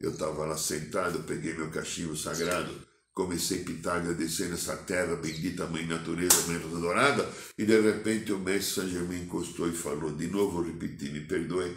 Eu 0.00 0.12
estava 0.12 0.46
lá 0.46 0.56
sentado, 0.56 1.24
peguei 1.24 1.54
meu 1.54 1.70
cachimbo 1.70 2.16
sagrado, 2.16 2.72
comecei 3.12 3.60
a 3.60 3.64
pitar, 3.64 3.96
agradecendo 3.96 4.54
essa 4.54 4.76
terra 4.76 5.16
bendita, 5.16 5.66
Mãe 5.66 5.86
Natureza, 5.86 6.46
Mãe 6.46 6.56
Rosa 6.56 6.80
Dourada, 6.80 7.30
e 7.58 7.66
de 7.66 7.80
repente 7.80 8.32
o 8.32 8.38
mestre 8.38 8.82
Saint 8.82 8.92
Germain 8.92 9.22
encostou 9.24 9.68
e 9.68 9.72
falou, 9.72 10.12
de 10.12 10.26
novo 10.26 10.62
repetindo, 10.62 11.12
me 11.12 11.20
perdoe, 11.26 11.76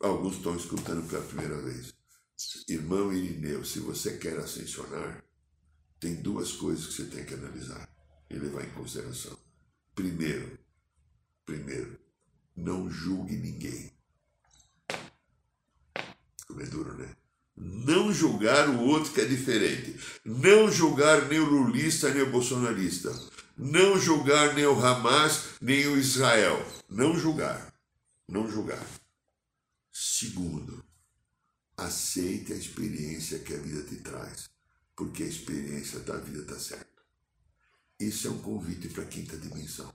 alguns 0.00 0.36
estão 0.36 0.54
escutando 0.56 1.08
pela 1.08 1.22
primeira 1.22 1.60
vez. 1.62 1.94
Irmão 2.68 3.12
Irineu, 3.12 3.64
se 3.64 3.78
você 3.78 4.18
quer 4.18 4.38
ascensionar, 4.38 5.24
tem 5.98 6.16
duas 6.16 6.52
coisas 6.52 6.86
que 6.86 6.94
você 6.94 7.04
tem 7.04 7.24
que 7.24 7.34
analisar 7.34 7.88
e 8.28 8.36
levar 8.36 8.64
em 8.64 8.70
consideração. 8.70 9.38
Primeiro, 9.94 10.58
primeiro, 11.46 12.01
não 12.62 12.88
julgue 12.88 13.36
ninguém. 13.36 13.92
Como 16.46 16.60
é 16.60 16.66
duro, 16.66 16.96
né? 16.96 17.16
Não 17.56 18.12
julgar 18.12 18.68
o 18.68 18.80
outro 18.80 19.12
que 19.12 19.20
é 19.20 19.24
diferente. 19.24 19.98
Não 20.24 20.70
julgar 20.70 21.28
nem 21.28 21.40
o 21.40 21.44
lulista 21.44 22.12
nem 22.12 22.22
o 22.22 22.30
bolsonarista. 22.30 23.12
Não 23.56 23.98
julgar 23.98 24.54
nem 24.54 24.66
o 24.66 24.78
Hamas 24.78 25.56
nem 25.60 25.86
o 25.88 25.98
Israel. 25.98 26.64
Não 26.88 27.18
julgar. 27.18 27.74
Não 28.28 28.48
julgar. 28.48 28.86
Segundo, 29.90 30.84
aceite 31.76 32.52
a 32.52 32.56
experiência 32.56 33.40
que 33.40 33.54
a 33.54 33.58
vida 33.58 33.82
te 33.82 33.96
traz, 33.96 34.48
porque 34.96 35.24
a 35.24 35.26
experiência 35.26 35.98
da 36.00 36.16
vida 36.16 36.40
está 36.40 36.58
certa. 36.58 37.02
Isso 38.00 38.28
é 38.28 38.30
um 38.30 38.38
convite 38.38 38.88
para 38.88 39.02
a 39.02 39.06
quinta 39.06 39.36
dimensão. 39.36 39.92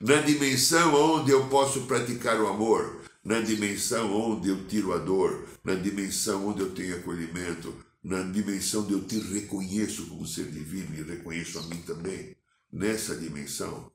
Na 0.00 0.20
dimensão 0.20 0.94
onde 0.94 1.30
eu 1.30 1.48
posso 1.48 1.86
praticar 1.86 2.40
o 2.40 2.46
amor, 2.46 3.02
na 3.24 3.40
dimensão 3.40 4.14
onde 4.14 4.48
eu 4.48 4.66
tiro 4.66 4.92
a 4.92 4.98
dor, 4.98 5.46
na 5.64 5.74
dimensão 5.74 6.46
onde 6.48 6.60
eu 6.60 6.74
tenho 6.74 6.96
acolhimento, 6.96 7.74
na 8.02 8.22
dimensão 8.22 8.82
onde 8.82 8.92
eu 8.92 9.04
te 9.04 9.18
reconheço 9.18 10.06
como 10.06 10.26
ser 10.26 10.50
divino 10.50 10.94
e 10.94 11.02
reconheço 11.02 11.58
a 11.58 11.62
mim 11.62 11.82
também, 11.82 12.36
nessa 12.72 13.16
dimensão, 13.16 13.90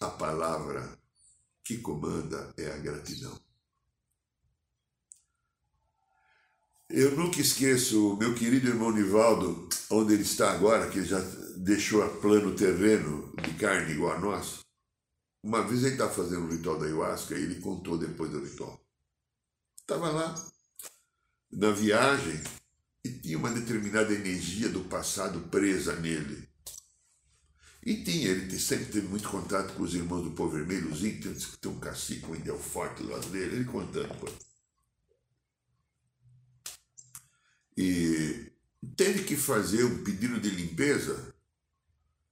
a 0.00 0.10
palavra 0.10 0.98
que 1.62 1.78
comanda 1.78 2.52
é 2.56 2.70
a 2.70 2.76
gratidão. 2.78 3.45
Eu 6.88 7.16
nunca 7.16 7.40
esqueço 7.40 8.12
o 8.12 8.16
meu 8.16 8.32
querido 8.34 8.68
irmão 8.68 8.92
Nivaldo, 8.92 9.68
onde 9.90 10.14
ele 10.14 10.22
está 10.22 10.52
agora, 10.52 10.88
que 10.88 11.04
já 11.04 11.18
deixou 11.56 12.00
a 12.02 12.08
plano 12.08 12.54
terreno 12.54 13.34
de 13.42 13.54
carne 13.54 13.92
igual 13.92 14.16
a 14.16 14.20
nós. 14.20 14.60
Uma 15.42 15.62
vez 15.62 15.82
ele 15.82 15.94
estava 15.94 16.14
fazendo 16.14 16.46
o 16.46 16.50
ritual 16.50 16.78
da 16.78 16.86
ayahuasca 16.86 17.36
e 17.36 17.42
ele 17.42 17.60
contou 17.60 17.98
depois 17.98 18.30
do 18.30 18.38
ritual. 18.40 18.80
Estava 19.80 20.10
lá, 20.10 20.34
na 21.50 21.72
viagem, 21.72 22.40
e 23.04 23.10
tinha 23.10 23.38
uma 23.38 23.50
determinada 23.50 24.12
energia 24.12 24.68
do 24.68 24.82
passado 24.84 25.40
presa 25.48 25.96
nele. 25.96 26.48
E 27.84 28.04
tinha, 28.04 28.28
ele 28.28 28.58
sempre 28.58 28.86
teve 28.86 29.08
muito 29.08 29.28
contato 29.28 29.74
com 29.74 29.82
os 29.82 29.94
irmãos 29.94 30.22
do 30.22 30.32
povo 30.32 30.56
vermelho, 30.56 30.90
os 30.90 31.04
índios, 31.04 31.46
que 31.46 31.58
tem 31.58 31.70
um 31.70 31.80
cacique, 31.80 32.26
um 32.26 32.34
índio 32.34 32.58
forte 32.58 33.02
do 33.02 33.10
lado 33.10 33.26
dele, 33.28 33.56
ele 33.56 33.64
contando. 33.64 34.14
Pô. 34.18 34.45
E 37.76 38.52
teve 38.96 39.24
que 39.24 39.36
fazer 39.36 39.84
um 39.84 40.02
pedido 40.02 40.40
de 40.40 40.48
limpeza 40.50 41.34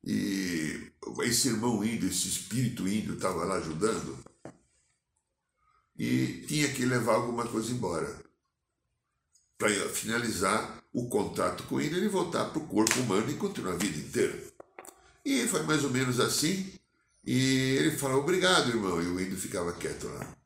e 0.03 0.93
esse 1.23 1.49
irmão 1.49 1.85
índio, 1.85 2.09
esse 2.09 2.29
espírito 2.29 2.89
índio 2.89 3.15
estava 3.15 3.45
lá 3.45 3.57
ajudando 3.57 4.19
e 5.97 6.45
tinha 6.47 6.73
que 6.73 6.85
levar 6.85 7.15
alguma 7.15 7.47
coisa 7.47 7.73
embora 7.73 8.25
para 9.57 9.71
finalizar 9.91 10.83
o 10.93 11.09
contato 11.09 11.65
com 11.65 11.81
ele 11.81 12.05
e 12.05 12.09
voltar 12.09 12.47
para 12.47 12.59
o 12.59 12.67
corpo 12.67 12.99
humano 13.01 13.31
e 13.31 13.35
continuar 13.35 13.75
a 13.75 13.77
vida 13.77 13.99
inteira. 13.99 14.39
E 15.25 15.47
foi 15.49 15.63
mais 15.63 15.83
ou 15.85 15.91
menos 15.91 16.21
assim. 16.21 16.73
E 17.25 17.77
ele 17.79 17.97
falou, 17.97 18.21
obrigado, 18.21 18.69
irmão. 18.69 19.03
E 19.03 19.07
o 19.07 19.19
índio 19.19 19.39
ficava 19.39 19.73
quieto 19.73 20.07
lá. 20.07 20.37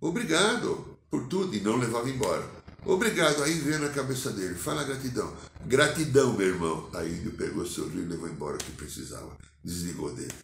Obrigado 0.00 0.98
por 1.10 1.28
tudo. 1.28 1.54
E 1.54 1.60
não 1.60 1.76
levava 1.76 2.08
embora. 2.08 2.63
Obrigado. 2.84 3.42
Aí 3.42 3.58
veio 3.60 3.78
na 3.78 3.88
cabeça 3.88 4.30
dele, 4.30 4.54
fala 4.54 4.84
gratidão. 4.84 5.34
Gratidão, 5.66 6.34
meu 6.34 6.48
irmão. 6.48 6.90
Aí 6.94 7.10
o 7.10 7.16
índio 7.16 7.32
pegou, 7.32 7.64
sorriu 7.64 8.02
e 8.02 8.06
levou 8.06 8.28
embora 8.28 8.56
o 8.56 8.58
que 8.58 8.72
precisava. 8.72 9.36
Desligou 9.62 10.14
dele. 10.14 10.34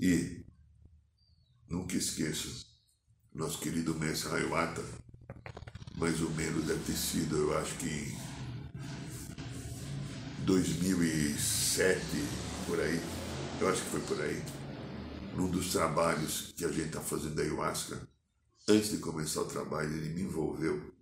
E 0.00 0.44
nunca 1.68 1.96
esqueço, 1.96 2.66
nosso 3.34 3.58
querido 3.58 3.94
mestre 3.94 4.30
Rayuata, 4.30 4.84
mais 5.96 6.20
ou 6.20 6.30
menos 6.30 6.64
deve 6.64 6.84
ter 6.84 6.96
sido, 6.96 7.36
eu 7.36 7.58
acho 7.58 7.74
que 7.76 8.16
2007, 10.44 12.00
por 12.66 12.78
aí, 12.80 13.00
eu 13.60 13.68
acho 13.68 13.82
que 13.82 13.90
foi 13.90 14.00
por 14.00 14.20
aí, 14.20 14.42
num 15.34 15.48
dos 15.48 15.72
trabalhos 15.72 16.52
que 16.56 16.64
a 16.64 16.68
gente 16.68 16.86
está 16.86 17.00
fazendo 17.00 17.34
da 17.34 17.42
ayahuasca, 17.42 18.00
antes 18.68 18.90
de 18.90 18.98
começar 18.98 19.42
o 19.42 19.46
trabalho, 19.46 19.92
ele 19.92 20.10
me 20.10 20.22
envolveu 20.22 20.93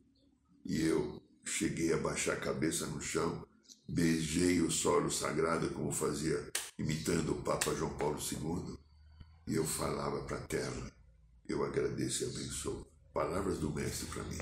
e 0.64 0.80
eu 0.82 1.20
cheguei 1.44 1.92
a 1.92 1.98
baixar 1.98 2.34
a 2.34 2.40
cabeça 2.40 2.86
no 2.86 3.00
chão, 3.00 3.46
beijei 3.88 4.60
o 4.60 4.70
solo 4.70 5.10
sagrado, 5.10 5.70
como 5.70 5.92
fazia 5.92 6.50
imitando 6.78 7.32
o 7.32 7.42
Papa 7.42 7.74
João 7.74 7.92
Paulo 7.94 8.18
II, 8.18 8.76
e 9.46 9.54
eu 9.54 9.64
falava 9.64 10.20
para 10.22 10.36
a 10.36 10.42
terra: 10.42 10.92
eu 11.48 11.64
agradeço 11.64 12.24
e 12.24 12.26
abençoo. 12.26 12.86
Palavras 13.12 13.58
do 13.58 13.70
Mestre 13.70 14.06
para 14.06 14.22
mim. 14.24 14.38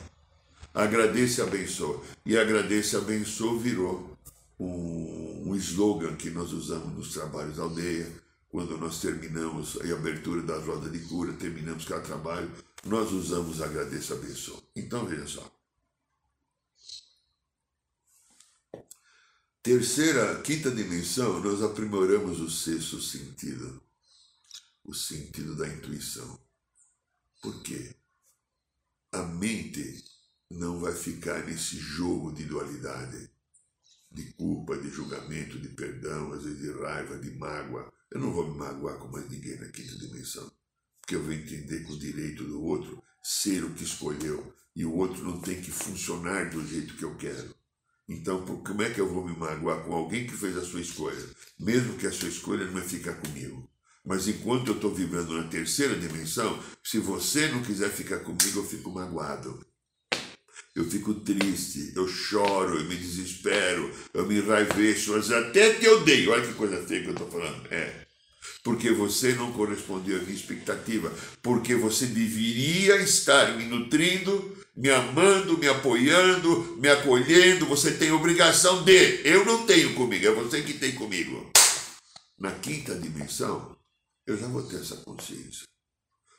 Agradeço 0.73 1.41
e 1.41 1.43
abençoa. 1.43 2.01
E 2.25 2.39
agradeço 2.39 2.97
e 2.97 2.99
abençoa 2.99 3.59
virou 3.59 4.17
um, 4.59 5.51
um 5.51 5.57
slogan 5.57 6.15
que 6.15 6.31
nós 6.31 6.53
usamos 6.53 6.95
nos 6.95 7.13
trabalhos 7.13 7.57
da 7.57 7.65
aldeia, 7.65 8.07
quando 8.49 8.77
nós 8.77 9.01
terminamos 9.01 9.79
a 9.81 9.93
abertura 9.93 10.43
das 10.43 10.65
rodas 10.65 10.93
de 10.93 11.01
cura, 11.01 11.33
terminamos 11.33 11.85
cada 11.85 12.03
trabalho, 12.03 12.51
nós 12.85 13.11
usamos 13.11 13.61
agradeço, 13.61 14.13
abençoa. 14.13 14.61
Então 14.77 15.07
veja 15.07 15.27
só. 15.27 15.60
Terceira, 19.63 20.41
quinta 20.41 20.71
dimensão, 20.71 21.39
nós 21.41 21.63
aprimoramos 21.63 22.41
o 22.41 22.51
sexto 22.51 22.99
sentido, 22.99 23.83
o 24.83 24.95
sentido 24.95 25.55
da 25.55 25.69
intuição. 25.69 26.41
Por 27.43 27.63
quê? 27.63 27.95
A 29.13 29.23
mente 29.23 30.03
não 30.51 30.81
vai 30.81 30.95
ficar 30.95 31.45
nesse 31.45 31.77
jogo 31.77 32.33
de 32.33 32.45
dualidade 32.45 33.31
de 34.11 34.33
culpa, 34.33 34.79
de 34.79 34.89
julgamento, 34.89 35.61
de 35.61 35.69
perdão, 35.69 36.33
às 36.33 36.43
vezes 36.43 36.63
de 36.63 36.73
raiva, 36.81 37.19
de 37.19 37.31
mágoa. 37.33 37.93
Eu 38.11 38.19
não 38.19 38.33
vou 38.33 38.51
me 38.51 38.57
magoar 38.57 38.99
com 38.99 39.09
mais 39.09 39.29
ninguém 39.29 39.61
na 39.61 39.69
quinta 39.69 39.95
dimensão, 39.99 40.51
porque 41.03 41.17
eu 41.17 41.23
vou 41.23 41.33
entender 41.33 41.85
que 41.85 41.93
o 41.93 41.99
direito 41.99 42.45
do 42.45 42.63
outro 42.63 43.03
ser 43.23 43.63
o 43.63 43.75
que 43.75 43.85
escolheu 43.85 44.57
e 44.75 44.87
o 44.87 44.95
outro 44.95 45.23
não 45.23 45.39
tem 45.39 45.61
que 45.61 45.71
funcionar 45.71 46.49
do 46.49 46.67
jeito 46.67 46.97
que 46.97 47.05
eu 47.05 47.15
quero. 47.19 47.60
Então, 48.11 48.45
como 48.45 48.83
é 48.83 48.91
que 48.91 49.01
eu 49.01 49.09
vou 49.09 49.25
me 49.25 49.37
magoar 49.37 49.85
com 49.85 49.95
alguém 49.95 50.27
que 50.27 50.37
fez 50.37 50.57
a 50.57 50.65
sua 50.65 50.81
escolha, 50.81 51.25
mesmo 51.59 51.97
que 51.97 52.07
a 52.07 52.13
sua 52.13 52.29
escolha 52.29 52.67
não 52.67 52.73
vai 52.75 52.83
ficar 52.83 53.15
comigo? 53.15 53.71
Mas 54.05 54.29
enquanto 54.29 54.69
eu 54.69 54.75
estou 54.75 54.93
vibrando 54.93 55.33
na 55.33 55.45
terceira 55.45 55.95
dimensão, 55.95 56.63
se 56.83 56.99
você 56.99 57.49
não 57.49 57.63
quiser 57.63 57.91
ficar 57.91 58.19
comigo, 58.19 58.59
eu 58.59 58.65
fico 58.65 58.91
magoado 58.91 59.65
eu 60.75 60.85
fico 60.85 61.15
triste, 61.15 61.93
eu 61.97 62.07
choro, 62.07 62.79
eu 62.79 62.85
me 62.85 62.97
desespero, 62.97 63.91
eu 64.15 64.27
me 64.27 64.39
enraiveço, 64.39 65.13
mas 65.13 65.31
até 65.31 65.75
te 65.75 65.89
odeio. 65.89 66.31
Olha 66.31 66.47
que 66.47 66.55
coisa 66.55 66.83
feia 66.87 67.03
que 67.03 67.09
eu 67.09 67.13
estou 67.13 67.31
falando. 67.31 67.67
É. 67.73 68.07
Porque 68.63 68.91
você 68.91 69.35
não 69.35 69.53
correspondeu 69.53 70.19
à 70.19 70.21
minha 70.21 70.35
expectativa. 70.35 71.13
Porque 71.43 71.75
você 71.75 72.07
deveria 72.07 72.97
estar 72.97 73.57
me 73.57 73.65
nutrindo, 73.65 74.57
me 74.81 74.91
amando, 74.91 75.59
me 75.59 75.69
apoiando, 75.69 76.77
me 76.79 76.89
acolhendo. 76.89 77.67
Você 77.67 77.93
tem 77.93 78.11
obrigação 78.11 78.83
de. 78.83 79.21
Eu 79.25 79.45
não 79.45 79.67
tenho 79.67 79.95
comigo, 79.95 80.27
é 80.27 80.33
você 80.33 80.63
que 80.63 80.75
tem 80.75 80.93
comigo. 80.95 81.53
Na 82.39 82.53
quinta 82.53 82.95
dimensão, 82.95 83.77
eu 84.27 84.37
já 84.37 84.49
vou 84.49 84.63
ter 84.63 84.81
essa 84.81 84.97
consciência. 84.97 85.65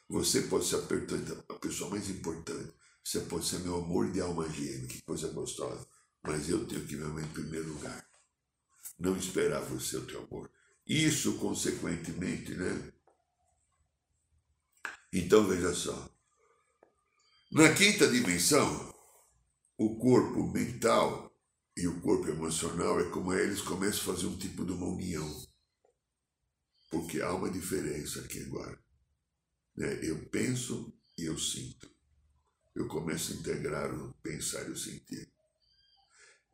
Você 0.10 0.42
pode 0.42 0.66
ser 0.66 0.78
a 0.78 1.54
pessoa 1.54 1.92
mais 1.92 2.10
importante 2.10 2.74
você 3.04 3.20
pode 3.22 3.46
ser 3.46 3.60
meu 3.60 3.76
amor 3.76 4.12
de 4.12 4.22
alma 4.22 4.48
gêmea, 4.50 4.88
que 4.88 5.02
coisa 5.02 5.28
gostosa. 5.30 5.86
Mas 6.24 6.50
eu 6.50 6.66
tenho 6.68 6.86
que 6.86 6.96
me 6.96 7.04
amar 7.04 7.24
em 7.24 7.28
primeiro 7.30 7.68
lugar. 7.68 8.06
Não 9.00 9.18
esperar 9.18 9.62
você 9.62 9.98
o 9.98 10.06
teu 10.06 10.24
amor. 10.24 10.50
Isso, 10.86 11.38
consequentemente, 11.38 12.54
né? 12.54 12.94
Então 15.12 15.48
veja 15.48 15.74
só. 15.74 16.10
Na 17.54 17.74
quinta 17.74 18.08
dimensão, 18.08 18.95
o 19.78 19.97
corpo 19.97 20.47
mental 20.54 21.30
e 21.76 21.86
o 21.86 21.99
corpo 21.99 22.30
emocional 22.30 22.97
é 23.02 23.10
como 23.10 23.34
eles 23.34 23.60
começam 23.60 23.99
a 23.99 24.16
fazer 24.16 24.28
um 24.28 24.38
tipo 24.38 24.64
de 24.64 24.72
uma 24.72 24.88
união. 24.88 25.30
Porque 26.89 27.22
há 27.22 27.34
uma 27.34 27.49
diferença 27.49 28.22
aqui 28.22 28.41
agora. 28.43 28.80
Né? 29.76 29.99
Eu 30.02 30.30
penso 30.30 30.97
e 31.18 31.26
eu 31.26 31.38
sinto. 31.38 31.91
Eu 32.74 32.88
começo 32.88 33.34
a 33.34 33.36
integrar 33.36 33.93
o 33.93 34.14
pensar 34.24 34.66
e 34.70 34.72
o 34.72 34.78
sentir. 34.78 35.30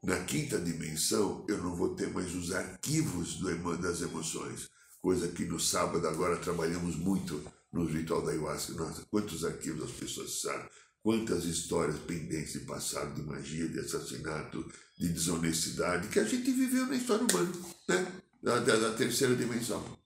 Na 0.02 0.26
quinta 0.26 0.60
dimensão, 0.60 1.46
eu 1.48 1.60
não 1.60 1.76
vou 1.76 1.96
ter 1.96 2.12
mais 2.12 2.34
os 2.34 2.52
arquivos 2.52 3.36
do, 3.36 3.78
das 3.78 4.02
emoções, 4.02 4.68
coisa 5.00 5.28
que 5.28 5.46
no 5.46 5.60
sábado 5.60 6.08
agora 6.08 6.38
trabalhamos 6.38 6.96
muito 6.96 7.40
no 7.72 7.86
ritual 7.86 8.24
da 8.24 8.32
ayahuasca. 8.32 8.74
Nossa, 8.74 9.06
quantos 9.12 9.46
arquivos 9.46 9.92
as 9.92 9.96
pessoas 9.96 10.42
sabem, 10.42 10.68
quantas 11.08 11.46
histórias 11.46 11.98
pendentes 12.00 12.52
de 12.52 12.60
passado, 12.66 13.16
de 13.16 13.22
magia, 13.22 13.70
de 13.70 13.80
assassinato, 13.80 14.70
de 14.98 15.08
desonestidade, 15.08 16.10
que 16.10 16.20
a 16.20 16.26
gente 16.26 16.52
viveu 16.52 16.86
na 16.86 16.98
história 16.98 17.26
humana, 17.26 17.50
né? 17.88 18.22
da, 18.44 18.60
da, 18.60 18.76
da 18.76 18.94
terceira 18.94 19.34
dimensão. 19.34 19.98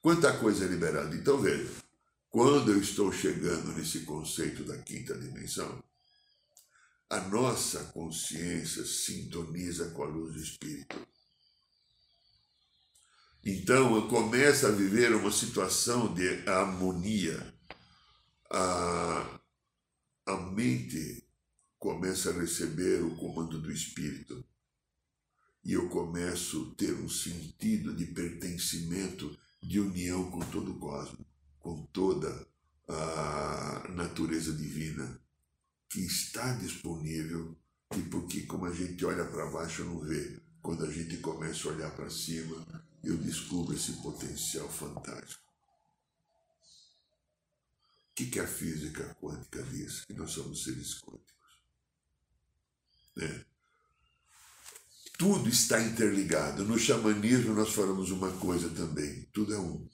Quanta 0.00 0.32
coisa 0.38 0.64
é 0.64 0.68
liberada. 0.68 1.12
Então 1.16 1.38
veja, 1.38 1.68
quando 2.30 2.70
eu 2.70 2.78
estou 2.78 3.10
chegando 3.10 3.72
nesse 3.72 4.02
conceito 4.02 4.62
da 4.62 4.78
quinta 4.78 5.18
dimensão, 5.18 5.82
a 7.10 7.18
nossa 7.22 7.86
consciência 7.86 8.84
sintoniza 8.84 9.90
com 9.90 10.04
a 10.04 10.06
luz 10.06 10.34
do 10.34 10.40
Espírito. 10.40 11.04
Então 13.44 13.96
eu 13.96 14.06
começo 14.06 14.68
a 14.68 14.70
viver 14.70 15.12
uma 15.16 15.32
situação 15.32 16.14
de 16.14 16.48
harmonia. 16.48 17.52
A, 18.52 19.40
mente 20.54 21.26
começa 21.78 22.30
a 22.30 22.40
receber 22.40 23.02
o 23.02 23.16
comando 23.16 23.60
do 23.60 23.70
Espírito. 23.70 24.44
E 25.64 25.72
eu 25.72 25.88
começo 25.88 26.72
a 26.72 26.76
ter 26.76 26.94
um 26.94 27.08
sentido 27.08 27.94
de 27.94 28.06
pertencimento, 28.06 29.36
de 29.62 29.80
união 29.80 30.30
com 30.30 30.40
todo 30.40 30.72
o 30.72 30.78
cosmos 30.78 31.34
com 31.64 31.82
toda 31.86 32.46
a 32.86 33.88
natureza 33.94 34.52
divina 34.52 35.18
que 35.88 36.00
está 36.00 36.52
disponível 36.52 37.56
e 37.96 38.02
porque 38.02 38.42
como 38.42 38.66
a 38.66 38.74
gente 38.74 39.02
olha 39.06 39.24
para 39.24 39.50
baixo 39.50 39.82
não 39.84 40.00
vê, 40.00 40.42
quando 40.60 40.84
a 40.84 40.92
gente 40.92 41.16
começa 41.18 41.66
a 41.66 41.72
olhar 41.72 41.90
para 41.96 42.10
cima, 42.10 42.84
eu 43.02 43.16
descubro 43.16 43.74
esse 43.74 43.92
potencial 44.02 44.68
fantástico. 44.68 45.43
O 48.14 48.16
que, 48.16 48.26
que 48.26 48.38
a 48.38 48.46
física 48.46 49.12
quântica 49.20 49.60
diz? 49.64 50.04
Que 50.04 50.14
nós 50.14 50.30
somos 50.30 50.62
seres 50.62 51.00
quânticos. 51.00 51.34
Né? 53.16 53.44
Tudo 55.18 55.48
está 55.48 55.82
interligado. 55.82 56.64
No 56.64 56.78
xamanismo 56.78 57.54
nós 57.54 57.74
falamos 57.74 58.12
uma 58.12 58.30
coisa 58.38 58.70
também: 58.70 59.28
tudo 59.32 59.52
é 59.52 59.58
um. 59.58 59.88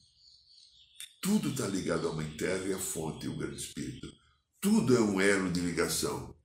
Tudo 1.22 1.48
está 1.48 1.66
ligado 1.66 2.08
à 2.08 2.12
Mãe 2.12 2.30
Terra 2.36 2.66
e 2.66 2.74
à 2.74 2.78
fonte, 2.78 3.26
o 3.26 3.38
Grande 3.38 3.56
Espírito. 3.56 4.12
Tudo 4.60 4.94
é 4.94 5.00
um 5.00 5.18
elo 5.18 5.50
de 5.50 5.60
ligação. 5.60 6.36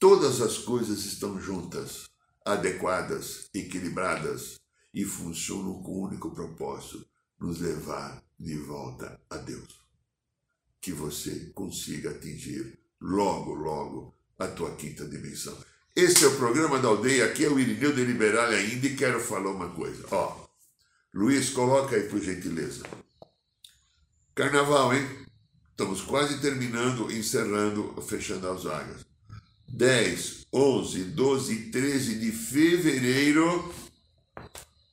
Todas 0.00 0.40
as 0.40 0.58
coisas 0.58 1.04
estão 1.04 1.40
juntas, 1.40 2.10
adequadas, 2.44 3.48
equilibradas 3.54 4.58
e 4.92 5.04
funcionam 5.04 5.80
com 5.80 5.92
o 5.92 6.00
um 6.00 6.08
único 6.08 6.34
propósito: 6.34 7.08
nos 7.38 7.60
levar 7.60 8.20
de 8.36 8.58
volta 8.58 9.22
a 9.30 9.36
Deus. 9.36 9.89
Que 10.80 10.92
você 10.92 11.50
consiga 11.54 12.10
atingir 12.10 12.78
logo, 13.00 13.54
logo 13.54 14.14
a 14.38 14.46
tua 14.48 14.74
quinta 14.76 15.06
dimensão. 15.06 15.56
Esse 15.94 16.24
é 16.24 16.28
o 16.28 16.36
programa 16.36 16.78
da 16.78 16.88
aldeia, 16.88 17.26
aqui 17.26 17.44
é 17.44 17.48
o 17.48 17.58
Irineu 17.58 17.92
de 17.92 18.04
Liberal 18.04 18.46
ainda 18.46 18.86
e 18.86 18.96
quero 18.96 19.20
falar 19.20 19.50
uma 19.50 19.70
coisa. 19.70 20.04
Ó, 20.10 20.46
Luiz, 21.12 21.50
coloca 21.50 21.96
aí 21.96 22.08
por 22.08 22.20
gentileza. 22.20 22.84
Carnaval, 24.34 24.94
hein? 24.94 25.06
Estamos 25.70 26.00
quase 26.02 26.40
terminando, 26.40 27.10
encerrando, 27.10 28.00
fechando 28.02 28.48
as 28.48 28.64
vagas. 28.64 29.04
10, 29.68 30.46
11, 30.52 31.04
12 31.04 31.52
e 31.52 31.70
13 31.70 32.18
de 32.18 32.32
fevereiro, 32.32 33.72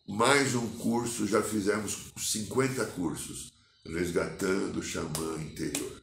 mais 0.07 0.55
um 0.55 0.67
curso, 0.77 1.27
já 1.27 1.41
fizemos 1.41 2.13
50 2.17 2.85
cursos, 2.87 3.53
resgatando 3.87 4.77
o 4.77 4.83
xamã 4.83 5.41
interior. 5.41 6.01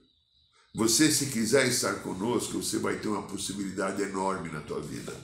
Você, 0.75 1.11
se 1.11 1.27
quiser 1.27 1.67
estar 1.69 1.95
conosco, 2.03 2.63
você 2.63 2.79
vai 2.79 2.97
ter 2.99 3.09
uma 3.09 3.23
possibilidade 3.23 4.03
enorme 4.03 4.51
na 4.51 4.61
tua 4.61 4.81
vida. 4.81 5.15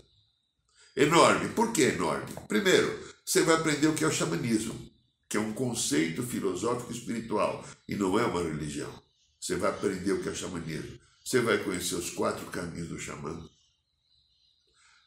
Enorme. 0.97 1.49
Por 1.51 1.73
que 1.73 1.83
enorme? 1.83 2.33
Primeiro, 2.47 2.99
você 3.25 3.43
vai 3.43 3.57
aprender 3.57 3.89
o 3.89 3.95
que 3.95 4.05
é 4.05 4.07
o 4.07 4.13
xamanismo 4.13 4.91
que 5.31 5.37
é 5.37 5.41
um 5.41 5.53
conceito 5.53 6.25
filosófico 6.25 6.91
espiritual 6.91 7.65
e 7.89 7.95
não 7.95 8.19
é 8.19 8.25
uma 8.25 8.43
religião. 8.43 8.93
Você 9.41 9.55
vai 9.55 9.71
aprender 9.71 10.13
o 10.13 10.21
que 10.21 10.29
é 10.29 10.35
xamanismo. 10.35 10.99
Você 11.25 11.41
vai 11.41 11.63
conhecer 11.63 11.95
os 11.95 12.11
quatro 12.11 12.45
caminhos 12.47 12.89
do 12.89 12.99
xamã. 12.99 13.41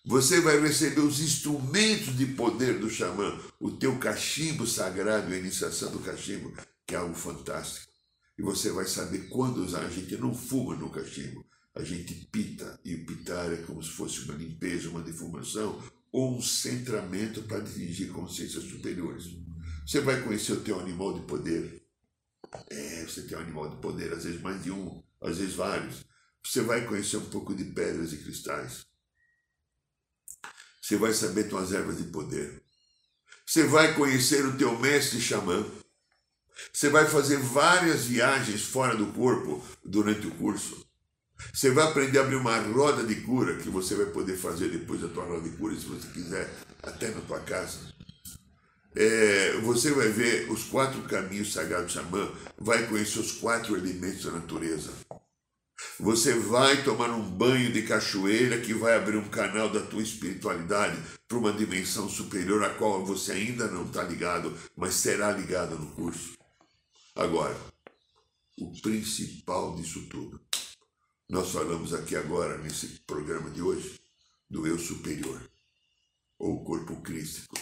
Você 0.06 0.40
vai 0.40 0.62
receber 0.62 1.02
os 1.02 1.20
instrumentos 1.20 2.18
de 2.18 2.26
poder 2.26 2.80
do 2.80 2.90
xamã, 2.90 3.38
o 3.60 3.72
teu 3.72 4.00
cachimbo 4.00 4.66
sagrado, 4.66 5.34
a 5.34 5.38
iniciação 5.38 5.92
do 5.92 6.00
cachimbo, 6.00 6.54
que 6.86 6.96
é 6.96 6.98
algo 6.98 7.16
fantástico. 7.16 7.92
E 8.38 8.42
você 8.42 8.72
vai 8.72 8.86
saber 8.86 9.30
quando 9.30 9.64
usar. 9.64 9.86
A 9.86 9.90
gente 9.90 10.18
não 10.18 10.34
fuma 10.34 10.76
no 10.76 10.90
cachimbo, 10.90 11.46
a 11.76 11.84
gente 11.84 12.14
pita. 12.32 12.80
E 12.84 12.96
o 12.96 13.06
pitar 13.06 13.52
é 13.54 13.58
como 13.58 13.82
se 13.82 13.92
fosse 13.92 14.22
uma 14.22 14.36
limpeza, 14.36 14.90
uma 14.90 15.02
defumação 15.02 15.82
ou 16.12 16.38
um 16.38 16.42
centramento 16.42 17.42
para 17.44 17.58
atingir 17.58 18.08
consciências 18.08 18.64
superiores. 18.66 19.26
Você 19.86 20.00
vai 20.00 20.22
conhecer 20.22 20.54
o 20.54 20.62
teu 20.62 20.80
animal 20.80 21.20
de 21.20 21.26
poder. 21.26 21.84
É, 22.70 23.04
você 23.04 23.24
tem 23.24 23.38
um 23.38 23.42
animal 23.42 23.70
de 23.70 23.82
poder, 23.82 24.14
às 24.14 24.24
vezes 24.24 24.40
mais 24.40 24.64
de 24.64 24.72
um, 24.72 25.04
às 25.20 25.40
vezes 25.40 25.56
vários. 25.56 26.06
Você 26.44 26.62
vai 26.62 26.86
conhecer 26.86 27.18
um 27.18 27.30
pouco 27.30 27.56
de 27.56 27.66
pedras 27.66 28.14
e 28.14 28.18
cristais. 28.18 28.86
Você 30.82 30.98
vai 30.98 31.14
saber 31.14 31.46
tuas 31.46 31.72
ervas 31.72 31.98
de 31.98 32.04
poder. 32.06 32.62
Você 33.46 33.64
vai 33.64 33.96
conhecer 33.96 34.46
o 34.46 34.58
teu 34.58 34.78
mestre 34.80 35.20
xamã. 35.20 35.66
Você 36.72 36.90
vai 36.90 37.06
fazer 37.06 37.38
várias 37.38 38.06
viagens 38.06 38.64
fora 38.64 38.96
do 38.96 39.08
corpo 39.08 39.64
durante 39.84 40.28
o 40.28 40.32
curso. 40.32 40.86
Você 41.54 41.72
vai 41.72 41.86
aprender 41.86 42.20
a 42.20 42.22
abrir 42.22 42.36
uma 42.36 42.58
roda 42.58 43.04
de 43.04 43.16
cura 43.16 43.58
que 43.58 43.70
você 43.70 43.96
vai 43.96 44.06
poder 44.08 44.38
fazer 44.38 44.70
depois 44.70 45.02
da 45.02 45.08
tua 45.08 45.26
roda 45.26 45.42
de 45.42 45.56
cura, 45.58 45.76
se 45.76 45.86
você 45.86 46.08
quiser, 46.08 46.50
até 46.82 47.10
na 47.10 47.22
tua 47.22 47.40
casa 47.40 47.94
é, 48.96 49.54
você 49.62 49.92
vai 49.92 50.10
ver 50.10 50.50
os 50.52 50.64
quatro 50.66 51.02
caminhos 51.04 51.54
sagrados 51.54 51.94
do 51.94 52.00
xamã, 52.00 52.32
vai 52.58 52.86
conhecer 52.88 53.20
os 53.20 53.32
quatro 53.34 53.76
elementos 53.76 54.26
da 54.26 54.32
natureza. 54.32 54.92
Você 56.00 56.34
vai 56.34 56.84
tomar 56.84 57.10
um 57.10 57.22
banho 57.22 57.72
de 57.72 57.82
cachoeira 57.84 58.60
que 58.60 58.74
vai 58.74 58.96
abrir 58.96 59.18
um 59.18 59.30
canal 59.30 59.70
da 59.70 59.82
tua 59.82 60.02
espiritualidade 60.02 60.98
para 61.28 61.38
uma 61.38 61.52
dimensão 61.52 62.08
superior 62.08 62.64
a 62.64 62.70
qual 62.70 63.06
você 63.06 63.34
ainda 63.34 63.68
não 63.68 63.86
está 63.86 64.04
ligado, 64.04 64.54
mas 64.76 64.94
será 64.96 65.32
ligado 65.32 65.78
no 65.78 65.88
curso. 65.88 66.34
Agora, 67.16 67.56
o 68.58 68.72
principal 68.82 69.76
disso 69.76 70.08
tudo. 70.10 70.40
Nós 71.30 71.52
falamos 71.52 71.94
aqui 71.94 72.16
agora, 72.16 72.58
nesse 72.58 73.00
programa 73.02 73.50
de 73.50 73.62
hoje, 73.62 74.00
do 74.50 74.68
eu 74.68 74.78
superior, 74.78 75.50
ou 76.38 76.64
corpo 76.64 77.02
crístico. 77.02 77.58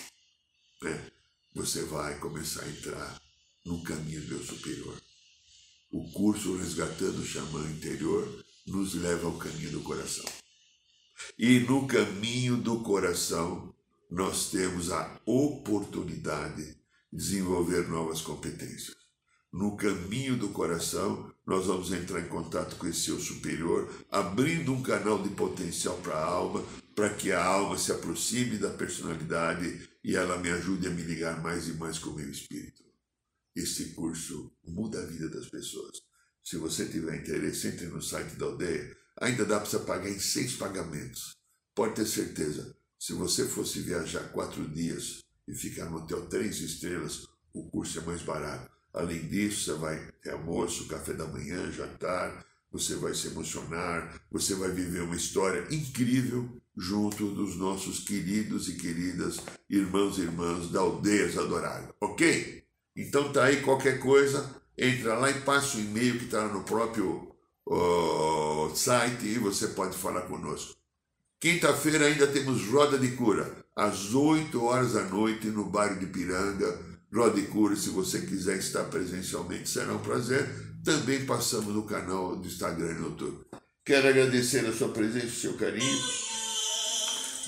Né? 0.81 1.11
você 1.53 1.83
vai 1.83 2.17
começar 2.19 2.63
a 2.63 2.69
entrar 2.69 3.21
no 3.65 3.83
caminho 3.83 4.21
do 4.25 4.35
eu 4.35 4.43
superior. 4.43 5.01
O 5.91 6.09
curso 6.11 6.55
Resgatando 6.55 7.19
o 7.19 7.25
Xamã 7.25 7.69
Interior 7.69 8.45
nos 8.65 8.93
leva 8.95 9.27
ao 9.27 9.37
caminho 9.37 9.71
do 9.71 9.81
coração. 9.81 10.25
E 11.37 11.59
no 11.59 11.85
caminho 11.87 12.57
do 12.57 12.81
coração, 12.81 13.75
nós 14.09 14.49
temos 14.49 14.91
a 14.91 15.19
oportunidade 15.25 16.63
de 16.65 16.77
desenvolver 17.11 17.87
novas 17.89 18.21
competências. 18.21 19.00
No 19.51 19.75
caminho 19.75 20.37
do 20.37 20.47
coração, 20.49 21.29
nós 21.45 21.65
vamos 21.65 21.91
entrar 21.91 22.21
em 22.21 22.29
contato 22.29 22.77
com 22.77 22.87
esse 22.87 23.09
eu 23.09 23.19
superior, 23.19 23.89
abrindo 24.09 24.71
um 24.71 24.81
canal 24.81 25.21
de 25.21 25.29
potencial 25.29 25.97
para 25.97 26.15
a 26.15 26.23
alma, 26.23 26.63
para 26.95 27.13
que 27.13 27.33
a 27.33 27.43
alma 27.43 27.77
se 27.77 27.91
aproxime 27.91 28.57
da 28.57 28.69
personalidade 28.69 29.89
e 30.01 30.15
ela 30.15 30.37
me 30.37 30.49
ajude 30.49 30.87
a 30.87 30.89
me 30.89 31.01
ligar 31.01 31.43
mais 31.43 31.67
e 31.67 31.73
mais 31.73 31.99
com 31.99 32.11
o 32.11 32.15
meu 32.15 32.29
espírito. 32.29 32.81
Esse 33.53 33.89
curso 33.89 34.49
muda 34.63 35.01
a 35.01 35.05
vida 35.05 35.27
das 35.29 35.49
pessoas. 35.49 36.01
Se 36.41 36.55
você 36.55 36.85
tiver 36.85 37.19
interesse, 37.19 37.67
entre 37.67 37.87
no 37.87 38.01
site 38.01 38.35
da 38.35 38.45
aldeia. 38.45 38.95
Ainda 39.19 39.45
dá 39.45 39.59
para 39.59 39.69
você 39.69 39.79
pagar 39.79 40.09
em 40.09 40.19
seis 40.19 40.55
pagamentos. 40.55 41.35
Pode 41.75 41.95
ter 41.95 42.05
certeza, 42.05 42.75
se 42.97 43.11
você 43.13 43.45
fosse 43.45 43.81
viajar 43.81 44.31
quatro 44.31 44.65
dias 44.69 45.21
e 45.45 45.53
ficar 45.53 45.89
no 45.89 45.97
hotel 45.97 46.25
três 46.27 46.61
estrelas, 46.61 47.27
o 47.53 47.69
curso 47.69 47.99
é 47.99 48.01
mais 48.03 48.21
barato. 48.21 48.71
Além 48.93 49.27
disso, 49.27 49.65
você 49.65 49.79
vai 49.79 49.97
ter 50.21 50.31
almoço, 50.31 50.87
café 50.87 51.13
da 51.13 51.25
manhã, 51.25 51.71
jantar, 51.71 52.45
você 52.71 52.95
vai 52.95 53.13
se 53.13 53.27
emocionar, 53.27 54.21
você 54.31 54.55
vai 54.55 54.71
viver 54.71 55.01
uma 55.01 55.15
história 55.15 55.65
incrível 55.69 56.61
junto 56.75 57.31
dos 57.31 57.57
nossos 57.57 57.99
queridos 57.99 58.69
e 58.69 58.75
queridas 58.75 59.39
irmãos 59.69 60.17
e 60.17 60.21
irmãs 60.21 60.69
da 60.69 60.79
Aldeias 60.79 61.37
Adorável, 61.37 61.93
ok? 61.99 62.63
Então 62.95 63.31
tá 63.31 63.45
aí 63.45 63.61
qualquer 63.61 63.99
coisa, 63.99 64.61
entra 64.77 65.15
lá 65.17 65.29
e 65.29 65.41
passa 65.41 65.77
o 65.77 65.81
e-mail 65.81 66.17
que 66.17 66.25
está 66.25 66.47
no 66.47 66.63
próprio 66.63 67.35
uh, 67.67 68.75
site 68.75 69.25
e 69.25 69.37
você 69.37 69.67
pode 69.69 69.97
falar 69.97 70.21
conosco. 70.21 70.75
Quinta-feira 71.39 72.05
ainda 72.05 72.27
temos 72.27 72.65
Roda 72.67 72.97
de 72.97 73.11
Cura, 73.15 73.65
às 73.75 74.13
8 74.13 74.63
horas 74.63 74.93
da 74.93 75.03
noite, 75.03 75.47
no 75.47 75.65
bairro 75.65 75.99
de 75.99 76.05
Piranga. 76.05 76.90
Cura, 77.51 77.75
se 77.75 77.89
você 77.89 78.21
quiser 78.21 78.57
estar 78.57 78.85
presencialmente, 78.85 79.69
será 79.69 79.93
um 79.93 79.99
prazer. 79.99 80.49
Também 80.83 81.25
passamos 81.25 81.75
no 81.75 81.83
canal 81.83 82.37
do 82.37 82.47
Instagram 82.47 82.91
e 82.91 82.93
no 82.93 83.09
YouTube. 83.09 83.45
Quero 83.85 84.07
agradecer 84.07 84.65
a 84.65 84.73
sua 84.73 84.89
presença, 84.89 85.27
o 85.27 85.31
seu 85.31 85.53
carinho, 85.57 85.99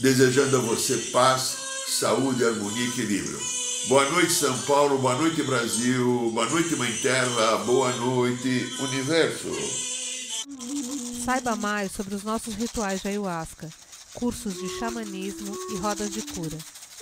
desejando 0.01 0.57
a 0.57 0.59
você 0.59 0.97
paz, 1.11 1.57
saúde, 1.88 2.43
harmonia 2.43 2.86
e 2.86 2.89
equilíbrio. 2.89 3.39
Boa 3.88 4.09
noite, 4.09 4.34
São 4.34 4.57
Paulo, 4.64 4.97
boa 4.97 5.16
noite, 5.16 5.41
Brasil, 5.43 6.32
boa 6.34 6.49
noite, 6.49 6.76
Mãe 6.76 6.91
Terra, 7.01 7.57
boa 7.59 7.91
noite, 7.95 8.68
Universo. 8.80 9.47
Saiba 11.24 11.55
mais 11.55 11.91
sobre 11.91 12.16
os 12.16 12.24
nossos 12.24 12.55
rituais 12.55 13.01
de 13.01 13.07
ayahuasca, 13.07 13.70
cursos 14.14 14.53
de 14.55 14.68
xamanismo 14.80 15.55
e 15.72 15.78
rodas 15.78 16.09
de 16.11 16.22
cura. 16.22 16.57